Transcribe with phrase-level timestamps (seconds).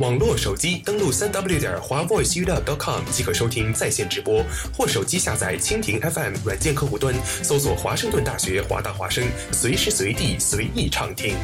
[0.00, 4.42] 网络手机登录三 w 点华 voiceup.com 即可收听在线直播，
[4.74, 11.36] 或手机下载蜻蜓 FM 软件客户端，搜索华盛顿大学华大华声，随时随地随意畅听。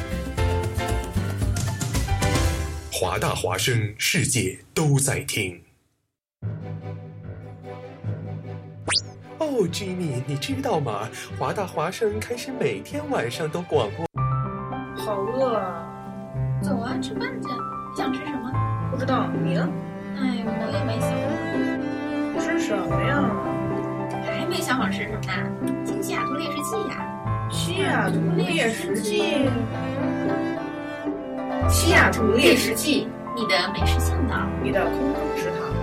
[2.90, 5.60] 华大华声，世界都在听。
[9.38, 11.10] 哦，Jimmy，你知道吗？
[11.38, 14.06] 华大华声开始每天晚上都广播。
[14.96, 15.92] 好饿啊！
[16.66, 17.48] 走啊，吃饭去。
[17.48, 18.50] 你想吃什么？
[18.90, 19.68] 不知道，你呢？
[20.18, 22.40] 哎，我也没想好。
[22.40, 23.30] 吃什么呀？
[24.26, 25.30] 还没想好吃什么呢？
[25.84, 27.06] 新西雅图猎食记呀。
[27.52, 29.48] 西雅图猎食记。
[31.68, 33.06] 西雅图猎食记，
[33.36, 35.75] 你的美食向导，你的空中食堂。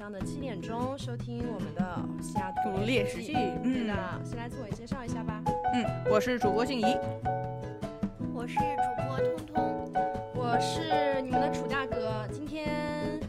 [0.00, 3.34] 上的七点钟收听我们的西雅图猎食记。
[3.62, 3.94] 嗯的，
[4.24, 5.42] 先来自我介绍一下吧。
[5.74, 6.96] 嗯，我是主播静怡，
[8.32, 9.92] 我是主播通通，
[10.34, 12.26] 我是你们的楚大哥。
[12.32, 13.20] 今天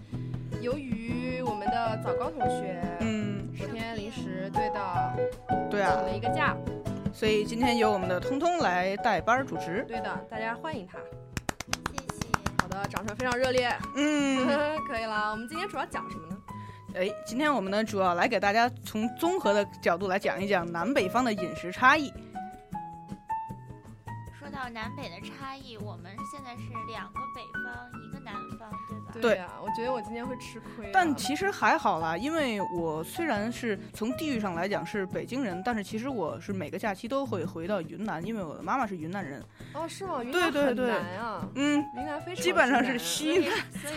[0.62, 5.14] 由于我们的早高同学，嗯，昨天临时对的，
[5.70, 6.56] 对啊，请了一个假，
[7.12, 9.84] 所以今天由我们的通通来代班主持。
[9.90, 10.98] 对的，大家欢迎他。
[11.92, 12.28] 谢谢。
[12.62, 13.70] 好的，掌声非常热烈。
[13.98, 14.48] 嗯，
[14.88, 15.32] 可以了。
[15.32, 16.31] 我们今天主要讲什么呢？
[16.94, 22.12] 哎，今天我们呢主要来给大家从综合的角度来讲一讲南北方的饮食差异。
[24.38, 28.70] 说到南北的差异，我们现在是两个北方，一个南方，
[29.12, 29.30] 对吧？
[29.30, 30.90] 对呀、我觉得我今天会吃亏、啊。
[30.94, 39.44] 但其实还好啦，因为我虽然是从地域上来讲是北京人，但是其实我是每个假期都会回到云南，因为我的妈妈是云南人。
[39.74, 40.24] 哦，是吗？
[40.24, 41.48] 云南很对对难啊。
[41.56, 43.50] 嗯，云南非常基本上是西南。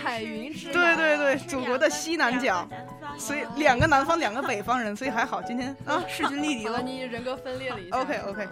[0.02, 2.68] 彩云之对对对，祖国的西南角，
[3.18, 6.82] 所以两个南方，两个北方人，所以还好，今天 啊势均力敌了，了。
[6.82, 8.00] 你人格分裂了一下。
[8.00, 8.48] OK OK，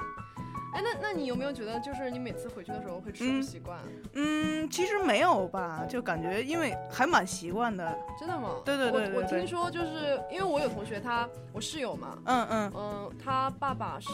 [0.73, 3.79] 哎，那那你有没有觉得，就是你每次回去的时候会吃不习惯？
[4.15, 7.99] 嗯，其实没有吧，就感觉因为还蛮习惯的。
[8.19, 8.57] 真的吗？
[8.65, 14.09] 对对对我我听说就是因为我有同学他，我室友嘛，嗯嗯嗯，他爸爸是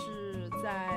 [0.63, 0.89] 在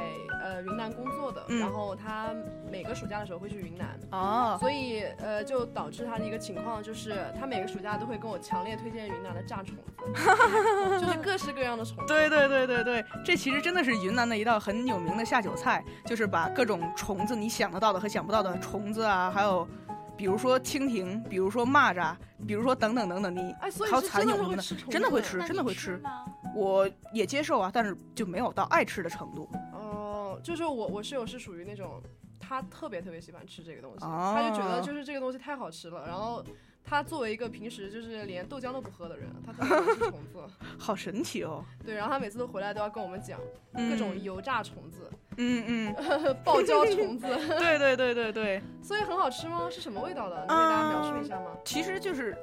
[0.42, 2.34] 呃云南工作的，嗯然后他
[2.72, 4.00] 每个暑假的时候会去云南。
[4.12, 9.84] 哦，所以，呃，就导致他的一个情况就是，他每个暑假都会跟我强烈推荐云南的炸虫子，
[11.00, 12.04] 就是各式各样的虫子。
[12.08, 19.68] 对对对对对，这其实真的是云南的一道很有名的下酒菜，就是把各种虫子你想得到的和想不到的虫子啊，还有
[20.18, 22.16] 比如说蜻蜓，比如说蚂蚱，
[22.48, 26.02] 比如说等等等等，你还有蚕蛹什么的真的会吃，真的会吃。
[26.56, 29.50] 我也接受啊，但是就没有到爱吃的程度。
[29.74, 32.02] 哦，就是我我室友是属于那种，
[32.40, 36.44] 他特别特别喜欢吃这个东西，哦他就觉得就是这个东西太好吃了，然后。
[36.84, 40.40] 他作为一个平时就是连豆浆都不喝的人，他特别吃虫子，
[40.78, 41.64] 好神奇哦！
[41.86, 43.40] 对，然后他每次都回来都要跟我们讲
[43.74, 45.64] 嗯各种油炸虫子、嗯
[45.96, 47.26] 嗯，爆椒虫子，
[47.60, 49.70] 对对对对对，所以很好吃吗？
[49.72, 50.36] 是什么味道的？
[50.38, 51.52] 能给大家描述一下吗？
[51.64, 52.38] 其实就是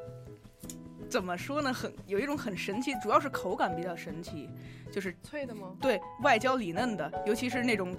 [1.11, 4.49] 怎么说呢，很有一种很神奇，主要是口感比较神奇，
[4.91, 5.75] 就是脆的吗？
[5.81, 7.95] 对外焦里嫩的，尤其是那种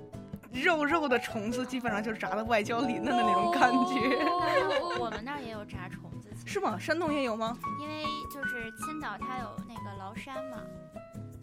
[0.51, 4.25] 肉肉的虫子，基本上就是炸的外焦里嫩的那种感觉。
[4.25, 6.09] 哦我们那儿也有炸虫
[6.49, 6.79] 是吗？
[6.79, 7.55] 山东也有吗？
[7.79, 8.03] 因为
[8.33, 10.57] 就是青岛它有那个崂山嘛，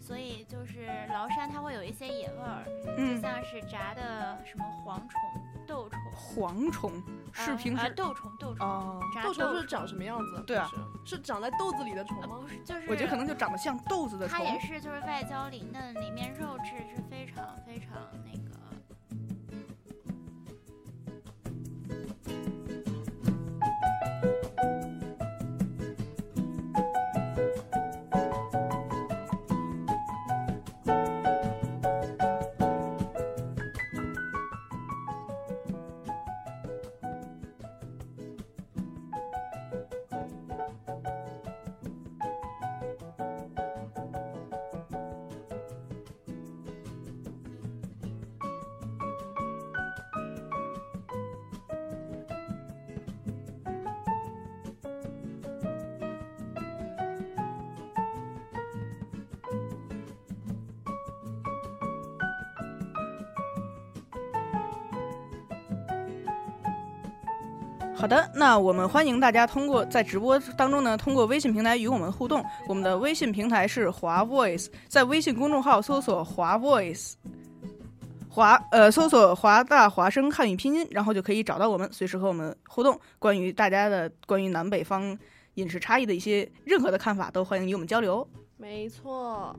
[0.01, 5.17] 所以就是崂山它会有一些野味儿，就嗯，像是炸的什么蝗虫、
[5.65, 6.91] 豆虫，蝗虫
[7.31, 10.43] 是呃平时呃豆虫豆虫，哦，炸豆虫是长什么样子？
[10.45, 10.69] 对啊
[11.05, 12.47] 是，长在豆子里的虫吗呃不？
[12.49, 14.37] 是就是我觉得可能就长得像豆子的虫。
[14.37, 17.95] 它也是就是外焦里嫩，里面肉质是非常非常
[18.25, 18.46] 那个。
[67.99, 72.45] 好的，那我们欢迎大家通过在直播当中呢，通过微信平台与我们互动。
[72.67, 77.13] 我们的微信平台是华 Voice，在微信公众号搜索华 Voice，
[78.29, 82.99] 华呃搜索华大华声汉语拼音，然后就可以找到我们，随时和我们互动。
[83.17, 85.17] 关于大家的关于南北方
[85.55, 88.25] 饮食差异的一些任何的看法，都欢迎与我们交流。
[88.57, 89.55] 没错。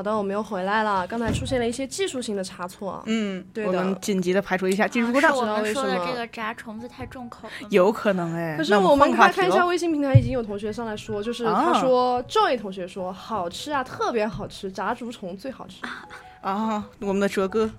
[0.00, 1.06] 好的，我们又回来了。
[1.06, 7.68] 刚才出现了一些技术性的差错，嗯，对的们紧急的排除一下技术故障是，我们说的这个炸虫子太重口了。
[7.68, 8.56] 有可能哎。
[8.56, 15.82] 可是我我们换个话题看看一下微信平台，已经有同学上来说，就是他啊说 Joy 同学说好吃啊，特别好吃，炸竹虫最好吃。
[16.40, 17.70] 啊，我们的哲哥，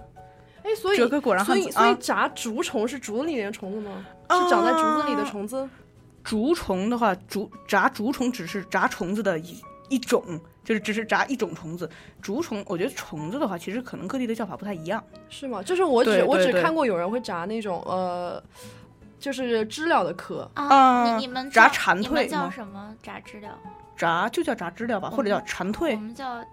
[0.61, 1.81] 哎，所以哲哥果然所以汉子啊。
[1.81, 4.05] 所以炸竹虫是竹子里面的虫子吗？
[4.27, 5.67] 啊是长在竹子里的虫子？
[6.23, 9.59] 竹虫的话，竹炸竹虫只是炸虫子的一
[9.91, 10.23] 一种，
[10.63, 11.87] 就是只是炸一种虫子。
[12.21, 15.03] 竹虫，我觉得虫子的话，其实可能各地的叫法不太一样。
[15.29, 15.61] 是吗？
[15.61, 18.41] 就是我只我只看过有人会炸那种呃，
[19.19, 20.49] 就是知了的壳。
[20.55, 23.57] 啊，啊你你们炸蝉蜕吗叫什么炸知了？
[23.97, 25.93] 炸就叫炸知了吧，或者叫蝉蜕。
[25.93, 26.43] 我们叫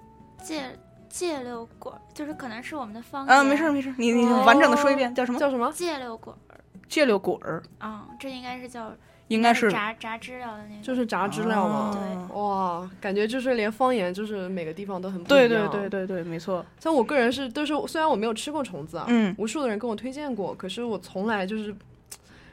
[0.43, 0.77] 芥
[1.09, 3.47] 芥六果，就是可能是我们的方啊，言。
[3.47, 5.39] 没事儿没事儿，你你哦完整的说一遍，叫什么？
[5.39, 5.73] 叫什么？
[5.73, 8.93] 芥六果儿芥六果儿，啊，这应该是叫
[9.29, 10.83] 应该是炸炸知了的那个。
[10.83, 11.99] 就是炸知了嘛？
[11.99, 15.71] 对哇，感觉就是连方言，就是每个地方都很不一对样。
[15.71, 16.07] 对对。
[16.07, 16.65] 对对，没错。
[16.81, 21.75] 像我个人是，都是虽然我没有吃过虫子啊，嗯，无数的人跟我推荐过，可是我从来就是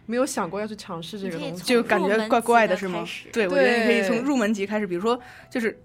[0.05, 1.63] 没有想过要去尝试这个东西。
[1.63, 3.05] 就感觉怪怪的是吗？
[3.31, 5.19] 对，我觉得你可以从入门级开始，比如说
[5.49, 5.77] 就是，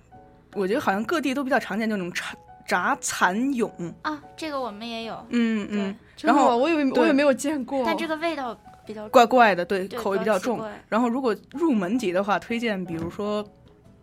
[0.54, 2.24] 我觉得好像各地都比较常见那种炸
[2.66, 3.70] 炸蚕蛹。
[4.02, 7.84] 啊，这个我们也有，嗯嗯，然后我以为我也没有见过。
[7.86, 8.58] 但这个味道
[8.90, 10.62] 比较怪怪的，对，对口味比较重。
[10.88, 13.44] 然后如果入门级的话，推荐比如说，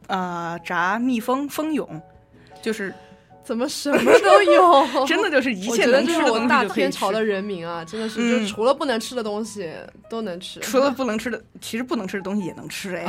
[0.08, 1.88] 啊、炸蜜蜂蜂蛹，
[2.62, 2.94] 就是
[3.44, 4.86] 怎么什么都有？
[5.08, 6.90] 真的就是一切能吃是我大的东西就可以吃。
[6.90, 9.72] 天朝的人民啊，真的是，嗯就除了不能吃的东西
[10.10, 10.60] 都能吃。
[10.62, 13.06] 除了不能吃的，其实不能吃的东西也能吃哎。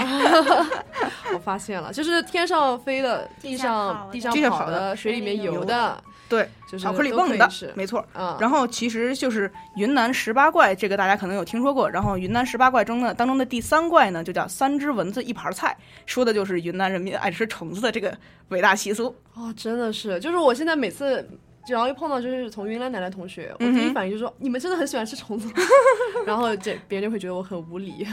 [1.34, 8.04] 我发现了，就是天上飞的、地上地上地上跑跑的、水里面游的，对，就是巧克力都蹦的没错。
[8.12, 8.36] 啊。
[8.40, 11.88] 然后其实就是云南十八怪，这个大家可能有听说过。
[11.88, 18.16] 然后云南十八怪中呢，当中的第三怪呢，就叫三只蚊子一盘菜，说的就是云南人民爱吃虫子的这个
[18.48, 19.14] 伟大习俗。
[19.34, 21.26] 哦，真的是，就是我现在每次
[21.66, 25.54] 只要一碰到就是从云南来的同学，我第一反应就是说、你们真的很喜欢吃虫子吗，
[26.26, 28.04] 然后这别人就会觉得我很无理，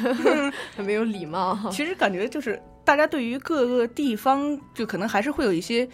[0.75, 1.57] 很没有礼貌。
[1.71, 5.87] 其实感觉就是大家对于各个地方，就可能还是会有一些，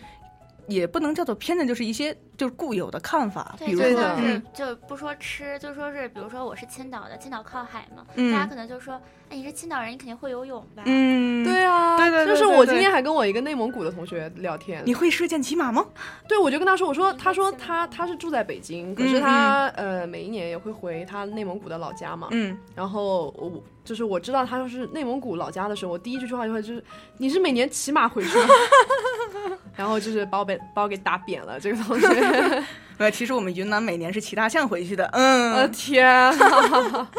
[0.72, 8.96] 也不能叫做偏见，就是一些就是固有的看法，比对，如对就说是嗯就不说吃，就说是比如说我是青岛的，青岛靠海嘛，嗯大家可能就说，
[9.30, 10.82] 哎，你是青岛人，你肯定会游泳吧？
[10.88, 15.86] 嗯，对啊，对对对就是我今天还跟我一个内蒙古的同学聊天，你会射箭骑马吗？
[16.28, 23.52] 对我就跟他说，我说他说他他是住在北京，可嗯是他呃每一年也会回他内蒙古的老家嘛，嗯，然后我
[23.86, 26.84] 就是我知道他是内蒙古老家的时候，我第一句话就会就是
[27.20, 28.46] 你是每年骑马回去吗？
[29.76, 32.08] 然后就是把我被把我给打扁了，这个同学，
[32.98, 36.32] 呃，其实我们云南每年是骑大象回去的，嗯，天啊！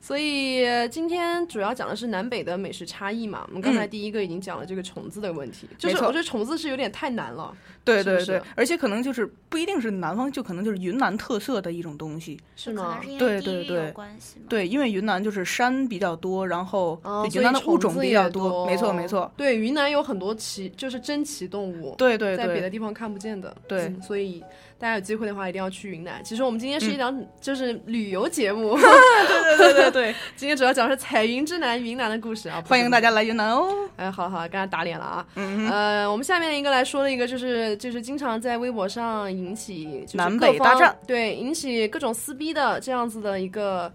[0.00, 3.44] 所以今天主要讲的是南北的美食差异嘛。
[3.48, 7.54] 我们刚才嗯第一个已经讲了这个虫子的问题，就是我觉得虫子是有点太难了，
[7.94, 12.38] 对对对，而且可能就是不一定是南方，就可能就是云南特色的一种东西。
[12.56, 14.36] 是吗对对对关系。
[14.48, 17.00] 对，因为云南就是山比较多，然后
[17.34, 19.30] 云南的物种比较多，没错没错。
[19.36, 23.54] 对，云南有很多奇，就是珍奇动物，对对在别的，地方看不见的。
[23.66, 24.42] 对嗯所以
[24.78, 26.22] 大家有机会的话一定要去云南。
[26.22, 32.62] 其实我们今天是一嗯档就是旅游节目， 对对对对对，今天主要讲的是彩云之南云南的故事啊。
[32.66, 33.68] 欢迎大家来云南哦。
[33.96, 35.26] 哎，好了好了，刚才打脸了啊。
[35.34, 43.90] 嗯哼，呃，我们下面一个来说了一个，就是就是经常在微博上引起就是南各方北大战，对，引起各种撕逼的这样子的一个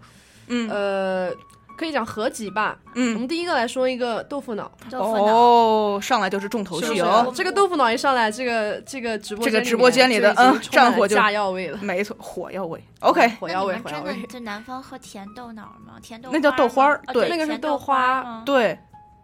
[0.48, 1.32] 嗯呃，
[1.78, 2.78] 可以讲合集吧。
[2.96, 7.32] 嗯我嗯，们第一个来说一个豆腐脑，豆腐脑，哦，上来就是重头戏哦。
[7.36, 11.78] 这个豆腐脑一上来，这个这个直播这个直播间里的嗯战火就炸药味了。
[11.82, 12.84] 没错，火药味。
[13.00, 13.76] OK，火药味。
[13.86, 15.94] 真的就南方喝甜豆脑吗？
[16.02, 18.44] 甜豆那叫豆花儿对那个是豆豆花？
[18.46, 18.78] 对，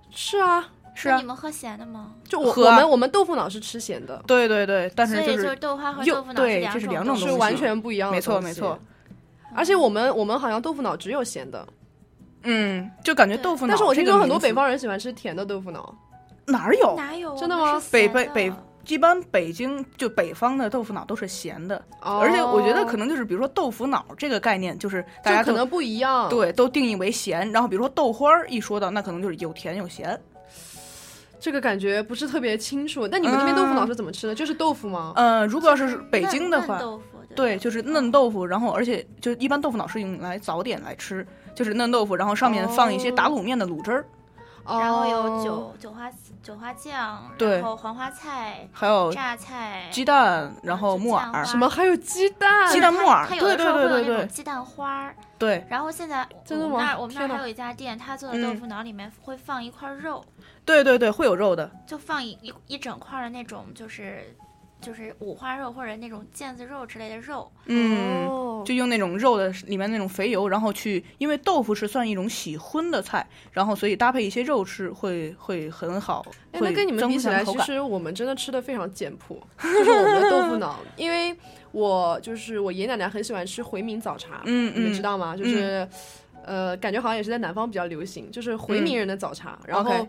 [0.10, 0.68] 是啊，
[1.02, 2.12] 是啊你，们喝咸的吗？
[2.28, 8.78] 就我啊我们我们豆腐脑是吃咸的，对对对，但是所以就是就是豆花和豆腐脑是两种东西是完全不一样的没错东西没错。
[9.56, 11.66] 而且我们我们好像豆腐脑只有咸的，
[12.44, 13.72] 嗯，就感觉豆腐脑。
[13.72, 15.96] 但是我听说很多北方方人喜欢吃甜的豆腐脑。
[16.46, 16.96] 哪儿有？
[16.98, 17.36] 哪有？
[17.38, 18.52] 真的吗北北北
[18.88, 30.20] 一般北京就北方的豆腐脑都是咸的，哦而且我觉得可能就是比如说豆腐脑这个概念，就是大家可能不一样。，对都定义为咸，然后比如说豆花儿一说到，那可能就是有甜有咸。
[31.40, 33.08] 这个感觉不是特别清楚。
[33.08, 34.36] 那你们那边豆腐脑是怎么吃的？
[34.36, 35.14] 就是豆腐吗？
[35.16, 37.04] 呃，如果要是北京的话，豆腐
[37.36, 44.06] 对，就是嫩豆腐，然后而且就一般豆腐脑是用来早点来吃，就是嫩豆腐，然后上面放一些打卤面的卤汁儿，
[44.66, 52.68] 然后有哦韭韭花韭花酱，对然后黄花菜、还有榨菜、鸡蛋，然后木耳，什么还有鸡蛋？
[52.68, 55.16] 鸡蛋木耳它有的时候会有对对对对对那种鸡蛋花儿。
[55.38, 60.22] 对然后现在我们那儿我们那儿还有一家店，他做的嗯豆腐脑里面会放一块肉，
[60.70, 64.36] 对对对，会有肉的，就放一一一整块儿的那种，就是
[64.80, 67.52] 就是五花肉或者那种腱子肉之类的肉。
[67.66, 68.28] 嗯。
[68.28, 76.26] 哦就用那种肉的里面那种肥油，然后去，因为豆腐是算一种喜荤的菜，然后所以搭配一些肉吃会会很好。
[76.52, 81.34] 哎，会那跟你们比起来，其实我们真的吃的非常简朴，就是我们的豆腐脑， 因为
[81.72, 85.38] 我就是我爷爷奶奶很喜欢吃回民早茶，嗯你们嗯知道吗？
[85.38, 85.88] 就是、
[86.44, 90.06] 呃，感觉好像也是在南方比较流行，就是回民人的早茶，然后。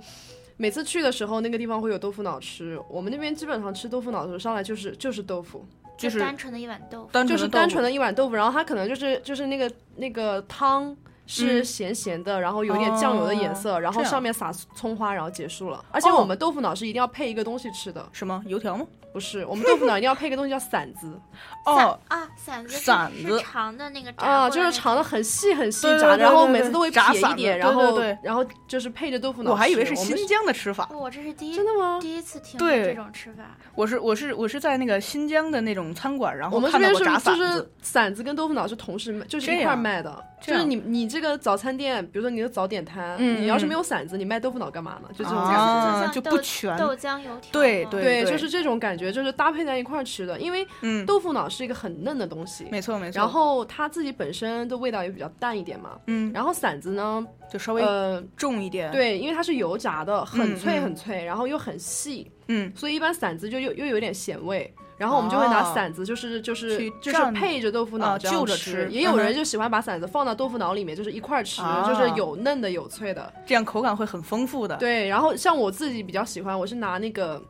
[0.60, 2.78] 每次去的时候，那个地方会有豆腐脑吃。
[2.90, 5.64] 我们那边基本上吃豆腐脑的时候，上来就是就是豆腐，
[5.96, 7.24] 就是单纯的一碗豆腐。
[7.26, 10.94] 就是单纯的一碗豆腐，然后它可能就是就是那个那个汤
[11.30, 15.84] 是嗯咸咸的，然后有点酱油的颜色，然后上面撒葱花，然后结束了。
[15.92, 18.84] 而且哦我们豆腐脑是一定要配一个东西吃的，什么油条吗？
[19.12, 21.20] 不是我们豆腐脑一定要配一个东西叫馓子
[21.66, 29.50] 哦，啊，馓子是馓子长的那个炸啊，就是长的很细很细炸的，对对对然后每次都会撇一点，然后对对然后就是配着豆腐脑。
[29.50, 31.98] 我还以为是新疆的吃法，我这是第一真的吗？
[32.00, 33.42] 第一次听过对这种吃法。
[33.74, 38.22] 我是我是我是在那个新疆的那种餐馆，然后我们这边是看到过炸就是馓子。
[38.22, 40.24] 跟豆腐脑是同时卖，就是一块儿卖的。
[40.40, 45.08] 就是你你这个早餐店，比如说你的早点摊，嗯你要是嗯没有馓子，你卖豆腐脑干嘛呢？
[45.12, 45.60] 就这种感觉。
[45.60, 46.76] 啊，就不全。
[46.78, 50.38] 豆浆油条对对对，就是这种感觉，就是搭配在一块儿吃的。
[50.40, 53.18] 因为嗯，豆腐脑是一个很嫩的东西，没错没错。
[53.18, 55.98] 然后它自己本身的味道也比较淡一点嘛。
[56.06, 64.72] 嗯，然后馓子呢，就稍微呃，重一点。，对，因为它是油炸的，很嗯脆嗯很脆，然后又很细，嗯，所以一般馓子就又又有点咸味。
[65.00, 73.32] 然后我们就会拿哦馓子，就是就是去就是配着豆腐脑啊这样就着吃也有人就喜欢把馓子放到豆腐脑里面，就是一块儿吃，啊就是有嫩的有脆的。
[73.46, 77.42] 这样口感会很丰富的。，对，然后像我自己比较喜欢，我是拿那个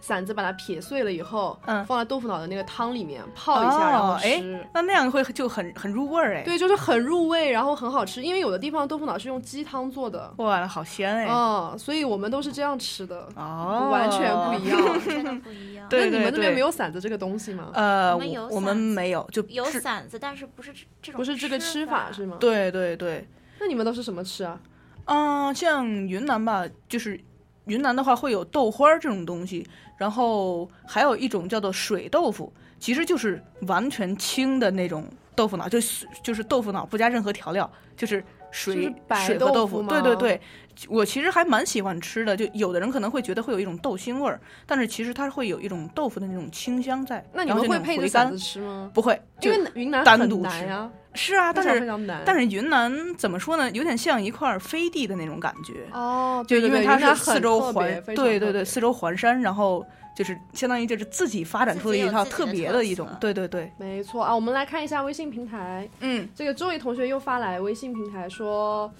[0.00, 4.66] 馓子把它撇碎了以后，嗯放在豆腐脑的那个汤里面泡一下，然后吃。
[4.72, 11.26] 那那样会就很很入味儿哎。，对，就是很入味，然后很好吃，因为有的地方豆腐脑是用鸡汤做的，哇，好鲜哎。
[11.30, 15.00] 嗯，所以我们都是这样吃的，哦，完全不一样。
[15.04, 15.86] 真的不一样。
[15.88, 17.70] 对那你们那边没有馓子这个东西吗？
[17.74, 22.36] 呃，我们有我我们没有，就有是馓子，但是不是这这种不是这个吃吃法是吗？。
[22.40, 23.28] 对对对，
[23.58, 24.58] 那你们都是什么吃啊？
[25.06, 27.20] 嗯、像云南吧，就是
[27.70, 29.64] 云南的话会有豆花儿这种东西，
[29.96, 35.04] 然后还有一种叫做水豆腐，其实就是完全清的那种
[35.36, 38.92] 豆腐脑，就是就是豆腐脑不加任何调料，就是水
[39.24, 39.84] 水和豆腐。
[39.84, 40.40] 对对对，
[40.88, 42.36] 我其实还蛮喜欢吃的。
[42.36, 47.24] 就有的人可能会觉得会有一种豆腥味儿，但是其实它会有一种豆腐的那种清香在。
[47.32, 48.90] 那你们会配着回甘馓子吃吗？
[48.94, 51.86] 不会，就因为云南单独吃难呀，是啊，但是。
[52.24, 53.70] 但是云南怎么说呢？
[53.72, 55.86] 有点像一块飞地的那种感觉。
[55.92, 59.84] 哦，就对对对因为它是四周环，对对对，四周环山，然后
[60.16, 68.92] 就是相当于就是自己发展出了一套特别的一种对对对，没错啊，我们来看一下微信平台，嗯，这个周伟同学又发来微信平台说，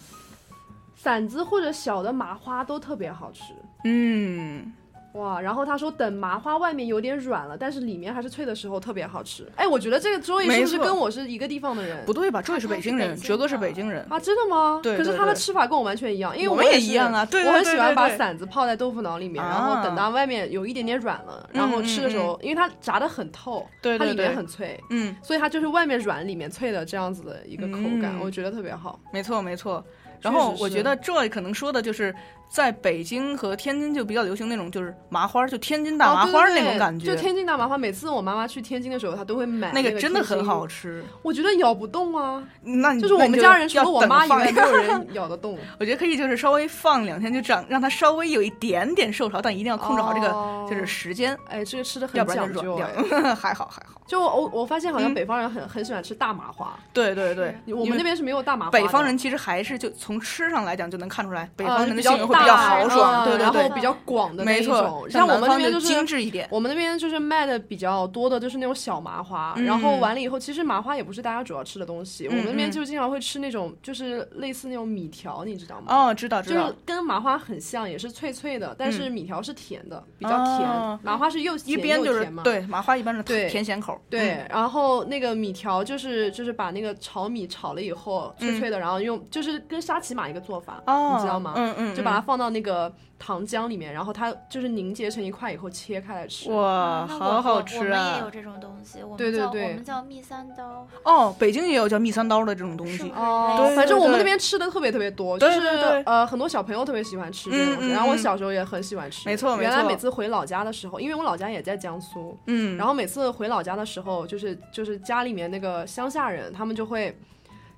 [1.02, 3.54] 馓子或者小的麻花都特别好吃。
[3.84, 4.72] 嗯，
[5.14, 9.50] 哇，然后他说等麻花外面有点软了，但是里面还是脆的时候特别好吃。
[9.56, 12.04] 哎，我觉得这个周易是不是跟我是一个地方的人？
[12.04, 12.42] 不对吧？
[12.42, 14.78] 周也是北京人，哲哥是北京人，啊，真的吗？
[14.82, 29.00] 对可是他的对对对吃法跟我完全一样，因为我们也一样啊对对我很喜欢把对对对馓子泡在豆腐脑里面，然后啊等到外面有一点点软了，然后吃的时候，因为它炸的很透，对对它里面很脆，嗯，所以它就是外面软里面脆的这样子的一个口感，嗯我觉得特别好。
[29.12, 29.82] 没错没错。
[30.20, 32.14] 确然后我觉得这可能说的就是，
[32.50, 41.04] 在北京和天津就比较流行那种就是麻花，就天津大哦麻花那对对对种感觉，就天津大麻花，每次我妈妈去天津的时候，她都会买那个个真的很好吃。
[41.22, 45.56] 我觉得咬不动啊，那你就是我们家人除了我妈以外， 没有人咬得动。
[45.78, 53.02] 我觉得可以，就是稍微放两天，就这样让它稍微有一点点受潮，但一定要控制好这个哦就是时间，哎，这个吃的很讲究就软哎。
[53.04, 53.34] 掉。
[53.36, 58.72] 还好还好，就我我发现好像嗯北方人很很喜欢吃大麻花，对对对，我们那边是没有大麻花。
[58.72, 64.70] 北方人其实还是就从吃上来讲就能看出来，北呃方人的性格会比较豪爽，嗯对对对，然后比较广的那种。。
[65.10, 75.86] 像像我们那边就是精致一点，我们那边就是卖的比较多的，就是那种小麻花，嗯然后完了以后，其实麻花也不是大家主要吃的东西，嗯我们那边嗯就经常会吃那种就是类似那种米条，你知道吗？
[75.88, 82.42] 哦，知道知道就是，跟麻花很像，也是脆脆的，但是米条是甜的，比较哦甜，麻花是又一边就是又甜嘛。
[82.42, 91.52] 对麻花一般是甜咸口，对，嗯，然后那个米条就是就是把那个炒米炒了以后脆脆的，然后用就是跟沙琪玛一个做法，哦，你知道吗？
[91.56, 96.48] 嗯嗯，嗯就把它放到那个糖浆里面，然后它就是凝结成一块以后切开来吃。
[96.52, 97.80] 哇，好好吃啊！
[97.80, 100.86] 我们也有这种东西，我们叫对对对我们叫蜜三刀。
[101.02, 109.28] 哦，北京也有叫蜜三刀的这种东西哦，反正我们那边吃的特别特别多，就是对对呃很多小朋友特别喜欢吃这种东西，然后我嗯小时候也很喜欢吃。
[109.28, 117.18] 没错没原来错每次回老家的时候，因为我老家也在江苏，嗯，然后每次回老家的时候，就是就是家里面那个乡下人，他们就会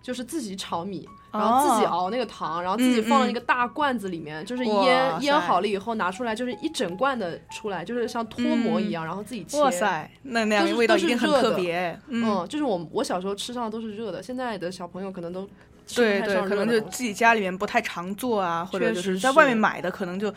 [0.02, 9.60] 就是自己炒米，然后自己哦熬那个糖，然后自己放到一个大罐子里面，就是腌腌好了以后拿出来，就是一整罐的出来，就是像脱模一样，然后自己切。
[9.60, 9.70] 哇！
[9.70, 15.48] 塞，那那样味道一定很特别，嗯，嗯，就是我我小时候吃上的都是热的，现在的小朋友可能都
[15.94, 20.32] 对对，可能就自己家里面不太常做啊，或者就是在外面买的，可能就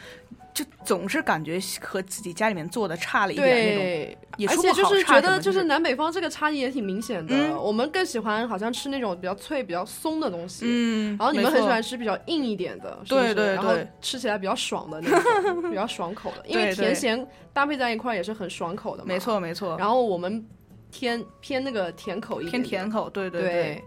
[0.55, 7.35] 就总是感觉和自己家里面做的差了一点那种，对，也说不而且就是觉得就是南北方这个差异也挺明显的。
[7.35, 15.09] 嗯我们更喜欢好像吃那种比较脆、比较松的东西，嗯，然后你们很喜欢吃比较硬一点的，是不对是然后吃起来比较爽的那
[15.43, 19.07] 种， 比较爽口的，因为甜咸搭配在一块儿也是很爽口的嘛。
[19.09, 19.19] 没。
[19.19, 20.45] 错没错，然后我们
[20.89, 23.83] 偏偏那个甜口一点，偏甜口，对对对。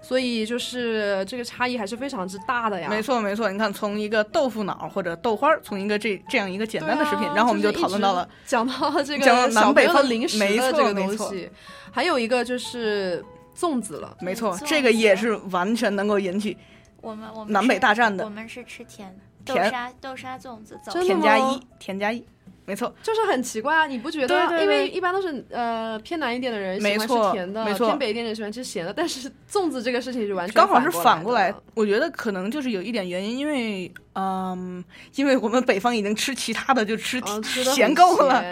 [0.00, 2.88] 所以就是这个差异还是非常之大的呀。
[2.88, 11.50] 没错没错，你看从一个豆腐脑或者豆花儿，从一个这这样一个简单的食品，啊然后我们就讨论到了讲到这讲到个小朋友的南北方零食没错的这个没错东西，
[11.90, 13.24] 还有一个就是
[13.56, 14.16] 粽子了。
[14.20, 16.56] 没错，这个也是完全能够引起
[17.00, 22.24] 我们我们南北大战的我们是吃甜豆沙豆沙粽子，早真的添加一甜加一，
[22.68, 24.28] 没错，就是很奇怪啊，你不觉得？
[24.28, 38.44] 对对对因为一般都是呃偏南一点的人喜欢没错吃甜的，没错偏北一点的人喜欢吃咸的，但是粽子这个事情是完全刚好是反反过来我觉得可能就是有一点原因，因为嗯，因为我们北方已经吃其他的就吃嗯，吃的咸够了，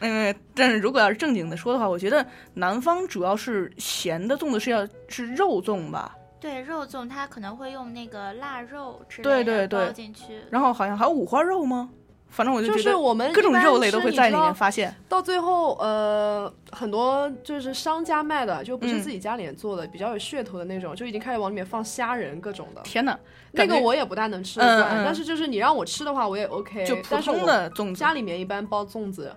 [0.00, 9.86] 嗯，但是如果要是正经的说的话，我觉得南方主要是咸的粽子是要是肉粽吧，对肉粽，它可能会用那个腊肉之类的对对。
[9.86, 10.24] 包进去。
[10.50, 11.88] 然后好像还有五花肉吗？
[12.34, 14.92] 反正我就就觉得是我们各种肉类都会在里面发现。
[15.08, 22.82] 到最后，呃，很多就是商家卖的，就不是嗯自己家里面做的，比较有噱头的那种，就已经开始往里面放虾仁各种的。
[22.82, 23.16] 天哪，
[23.52, 26.84] 那个我也不大能吃得惯，嗯嗯但是就是你让我吃的话，我也 OK。
[26.84, 29.32] 就普通但是我的粽子家里面一般包粽子，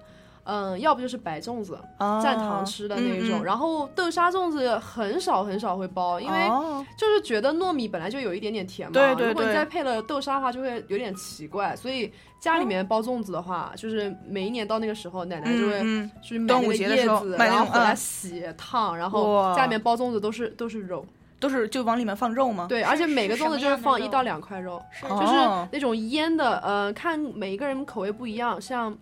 [0.48, 3.42] 嗯，要不就是白粽子，啊蘸糖吃的那一种，嗯。
[3.42, 6.86] 嗯然后豆沙粽子很少很少会包，因为哦。
[6.98, 11.76] 就是觉得糯米本来就有一点点甜嘛，对对如果你再配了豆沙的话，就会有点奇怪。
[11.76, 21.06] 所以家里面包粽子的话，就是每一年到那个时候，奶奶就会嗯去买端午那个叶节的时候子，然后回来洗烫，然后家里面包粽子都是都是肉，
[21.40, 22.68] 都是就往里面放肉吗？
[22.70, 24.22] 对，而且每个粽子就是放一到？
[24.22, 25.34] 两块肉，就是
[25.72, 28.96] 那种腌的，呃，看每一个人口味不一样，像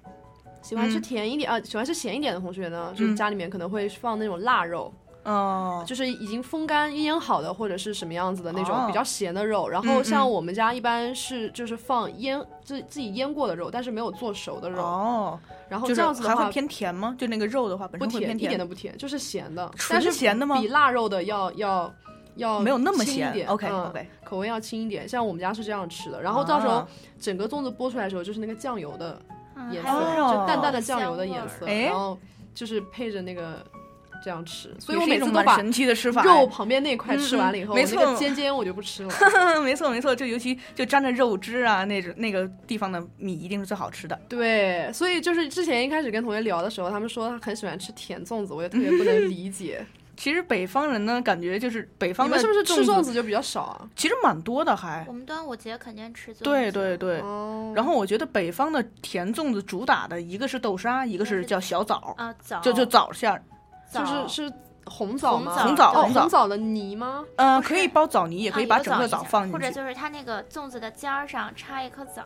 [0.66, 1.02] 喜欢吃嗯。
[1.02, 4.92] 甜一点啊、喜欢吃咸一点的同学呢，就是嗯家里面可能会放那种腊肉，
[5.24, 8.86] 哦，就是已经风干腌好的或者是什么样子的那种哦。
[8.88, 9.70] 比较咸的肉。
[9.70, 14.82] 然嗯后像嗯我们家一般是就是放腌自自己腌过的肉，但是没有做熟的肉。
[14.82, 17.16] 哦，然后就这样子的话还会偏甜吗？
[17.18, 20.60] 就那个肉的话，本不甜，身会偏一点都不甜，就是咸的，纯但是咸的吗？
[20.60, 21.94] 比腊肉的要要
[22.38, 23.48] 要没有那么咸轻一点。
[23.48, 25.08] OK 嗯 OK，口味要轻一点。
[25.08, 26.88] 像我们家是这样吃的，然后到时候啊
[27.20, 29.20] 整个粽子剥出来的时候，就是那个酱油的
[29.72, 32.18] 颜色，就淡淡的酱油的颜色，哎然后
[32.54, 33.66] 就是配着那个
[34.24, 34.74] 这样吃。
[34.80, 36.24] 所以我每次都把神奇的吃法。
[36.24, 39.14] 肉旁边那块嗯吃完了以后，嗯没我那个错尖尖我就不吃了。
[39.64, 44.20] 没错没错，就尤其就沾着肉汁啊，那种那个地方的米一定是最好吃的。
[44.30, 49.86] 对，所以就是之前一开始跟同学聊的时候，他们说他很喜欢吃甜粽子，我也特别不能 理解。
[50.18, 53.88] 其实北方人呢，感觉就是北方的你们是不是吃粽粽子就比较少啊？
[53.96, 55.14] 其实蛮多的还我。
[55.14, 56.44] 们端午节肯定吃粽子。
[56.44, 63.42] 对对对，哦，然后我觉得北方的甜粽子主打的一个是豆沙，一个是叫小枣，啊，枣就就枣馅儿，
[63.92, 64.54] 就是是
[64.86, 65.56] 红枣吗？
[65.58, 67.24] 红枣哦，红枣红枣的泥吗？
[67.38, 69.72] 嗯、可以包枣泥，也可以啊把整个枣放进去或者。
[69.72, 72.24] 就是它那个粽子的尖儿上插一颗枣。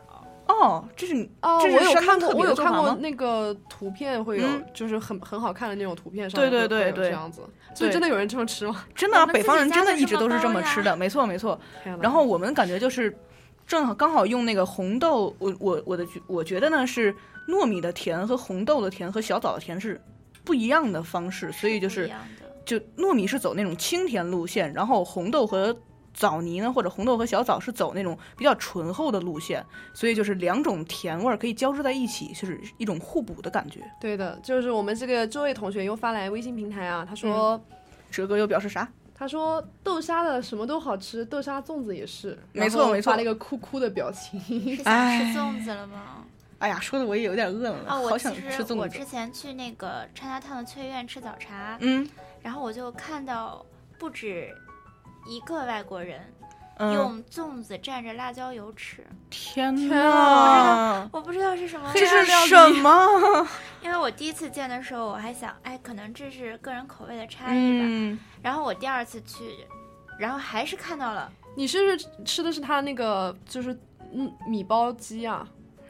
[0.50, 7.42] 哦，这是你哦，这我有看过，我有看过那个图片，会有、嗯就是很很好看的那种图片上对面会会有对对对这样子。
[7.74, 8.84] 所以真的有人这么吃吗？
[8.94, 11.58] 真的啊、北方人真的一直都是这这么吃的，没错没错。
[12.00, 13.16] 然后我们感觉就是
[13.66, 17.14] 正好刚好用那个红豆，我我我的我觉得呢是
[17.48, 20.00] 糯米的甜和红豆的甜和小枣的甜是
[20.44, 22.10] 不一样的方式，所以就是
[22.64, 25.76] 就糯米是走那种清甜路线，然后红豆和
[26.12, 33.80] 枣泥呢，或者红豆和小枣是走那种比较醇厚的路线，所以就是两种甜味儿可以交织在一起，就是一种互补的感觉。
[34.00, 37.60] 对的，就是我们这个这位同学又发来微信平台啊，他说、
[38.10, 38.88] 哲哥又表示啥？
[39.14, 44.40] 他说豆沙的什么都好吃，豆沙粽子也是，没错没错发了一个哭哭的表情。
[44.40, 46.24] 是想吃哎粽子了吗？
[46.58, 49.04] 哎呀，说的我也有点饿了，啊，我好想吃粽子我之。
[49.04, 52.08] 前去那个 China Town 的翠苑吃早茶，嗯
[52.42, 53.64] 然后我就看到
[53.98, 54.48] 不止
[55.26, 56.20] 一个外国人
[56.78, 63.46] 嗯，用粽子蘸着辣椒油吃，天天呐，我不知道是什么味这，是什么？
[63.84, 67.84] 因为我第一次见的时候，我还想，哎，可能这是个人口味的差异吧。
[67.86, 69.44] 嗯，然后我第二次去，
[70.18, 73.78] 然后还是看到了，你是不是吃的是他那个就是
[74.14, 75.46] 嗯米包鸡啊？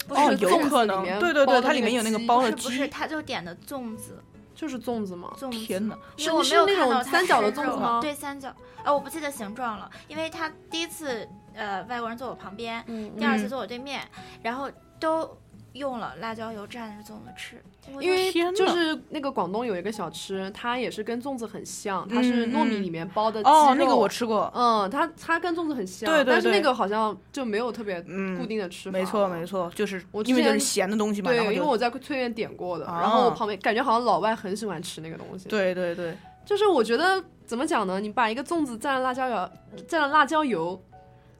[0.08, 2.88] 不哦，有可能，对对对，它里面有那个包的是不是，鸡。
[2.88, 4.20] 他就点的粽子，
[4.60, 5.32] 就是粽子吗？
[5.38, 5.64] 粽子。
[5.64, 5.96] 天哪！
[6.18, 8.54] 是我没有是那种看到它三角的粽子吗对，三角。
[8.84, 14.06] 呃，我不记得形状了，因为他第一次呃外国人坐我旁边，嗯第二次嗯坐我对面，
[14.42, 15.34] 然后都
[15.72, 17.62] 用了辣椒油蘸着粽子吃，
[18.00, 24.50] 因为就是那个广东有一个小吃，它也是跟粽子很像，它是糯米里面包的鸡哦，那个肉我吃过。
[24.54, 28.98] 嗯，它它跟粽子很像，对对对但是那个好像就没有特别嗯固定的吃法。
[28.98, 29.44] 没错没。
[29.44, 37.98] 错，就是我为就是咸的东西嘛，对，因为我在翠苑点过的，哦然后我旁边感觉好像老外很喜欢吃那个东西。，对对对，就是我觉得怎么讲呢？
[37.98, 39.50] 你把一个粽子蘸了辣椒油，
[39.88, 40.80] 蘸了辣椒油，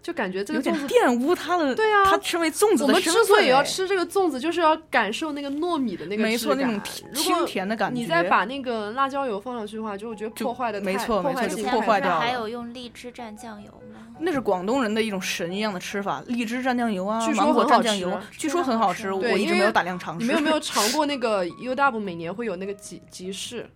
[0.03, 0.95] 就感觉这有点个粽子。
[0.95, 8.01] 玷污它的，对啊它身为粽子我们之所以要吃这个粽子，就是要感受那个糯米的那个没错，那种甜清甜的感觉。
[8.01, 14.07] 你再把那个辣椒油放上去的话，就我觉得破坏的没错没错就破坏掉了还有用荔枝蘸酱油吗？
[14.19, 20.21] 那是广东人的一种神一样的吃法，荔枝蘸酱油啊，据说芒果蘸酱油，据说很好吃，我一直没有大量尝试。
[20.21, 23.69] 你们有没有尝过那个 UW 每年会有那个集集市？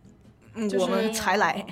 [0.55, 0.69] 嗯？
[0.69, 1.65] 就是我们才来。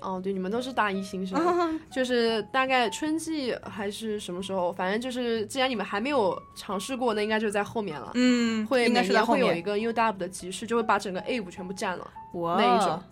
[0.00, 4.72] 哦，对，你们都是大一新生， 嗯就是大概春季还是什么时候？
[4.72, 8.10] 反正就是，既然你们还没有尝试过，那应该就在后面了。
[8.14, 9.44] 嗯，会每应该是在后面。
[9.44, 13.02] 年会有一个 UW 的集市，就会把整个 A 五全部占了，哇，那一种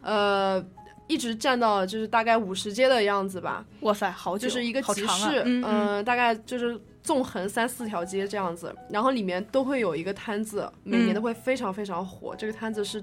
[0.00, 0.64] 呃，
[1.06, 12.34] 一直占到就是大概五十街的样子吧，哇塞，好久，就是一个集市，嗯嗯呃，大概就是纵横三四条街这样子，然后里面都会有一个摊子，每年嗯都会非常非常火。
[12.36, 13.02] 这个摊子是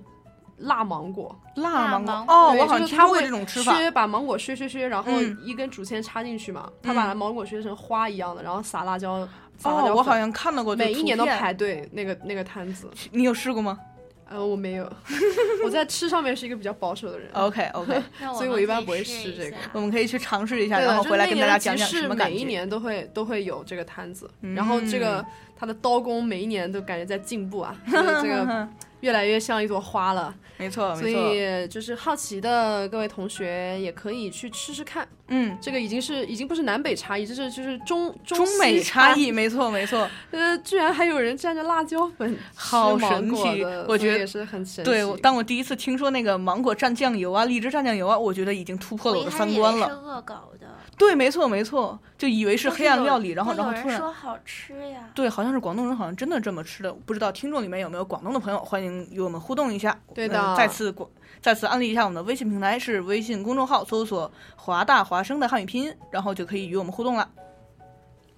[0.57, 3.75] 辣芒果，辣芒果哦，对我好像就是它会听过这种吃法。
[3.77, 9.95] 削把芒果削削削，然后嗯一根竹签插进去嘛，他把芒果削成花一样的，然后撒辣椒，撒辣哦，椒。
[9.95, 13.77] 我好像看到过每一年都排队那个那个摊子，你有试过吗
[14.27, 14.91] 呃，我没有，
[15.63, 17.29] 我在吃上面是一个比较保守的人。？
[17.35, 18.01] OK OK，
[18.33, 22.33] 所以我一般不会吃这个我们可以去尝试一下，然后回来跟大家讲讲什么感觉。
[22.33, 25.25] 每一年都会都会有这个摊子，然后这个嗯
[25.57, 28.67] 它的刀工每一年都感觉在进步啊，就是这个
[29.01, 30.33] 越来越像一朵花了。
[30.57, 31.09] 没错，所。
[31.09, 35.05] 以就是好奇的各位同学也可以去试试看。
[35.27, 40.07] 嗯，这个已经是已经不是南北差异，这是就是中中西美差异，没错，没错。
[40.31, 44.89] 呃，居然还有人蘸着辣椒粉 好吃芒神奇果我觉得也是很神奇。
[44.89, 49.89] 对，我当我第一次听说那个芒果蘸酱油啊、荔枝蘸酱油啊，我觉得已经突破了我的三观了。
[49.89, 55.09] 是恶搞的，对，没错，没错，就以为是黑暗料理，然后然后突然说好吃呀。
[55.15, 56.93] 对，好像是广东人，好像真的这么吃的。
[56.93, 59.99] 不知道听众里面有没有广东的朋友，欢迎与我们互动一下。
[60.13, 61.09] 对的嗯再次广
[61.41, 67.29] 再次安利一下我们的微信平台，是微信公众号搜索“华大华生”的汉语拼音，然后就可以与我们互动了。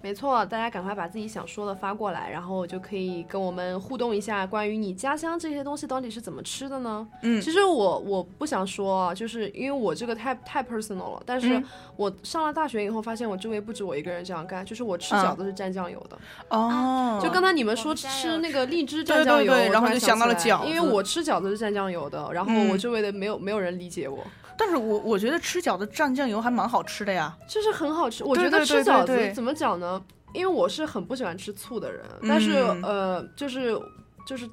[0.00, 7.06] 没错，大家赶快把自己想说的发过来，然后就可以跟我们互动一下，关于你家乡这些东西到底是怎么吃的呢？
[7.22, 7.40] 嗯。
[7.40, 11.64] 其实我我不想说啊，就是因为我这个太太 personal 了，但是嗯。
[11.96, 15.18] 我上了大学以后发现，我周围不止我一个人这样干，就是我吃嗯。
[15.18, 16.16] 饺子是蘸酱油的。
[16.50, 22.68] 哦，就刚才你们说吃那个荔枝蘸酱油，对对然后就想到了起来饺子因为我吃饺子是蘸酱油的，然后嗯。
[22.68, 24.24] 我周围的没有没有人理解我，
[24.58, 27.34] 但是我我觉得吃饺子蘸酱油还蛮好吃的呀。
[27.48, 28.24] 就是很好吃。
[28.24, 30.02] 我觉得吃饺子怎么讲呢？
[30.34, 33.80] 因为我是很不喜欢吃醋的人，但是嗯呃，就是
[34.26, 34.46] 就是。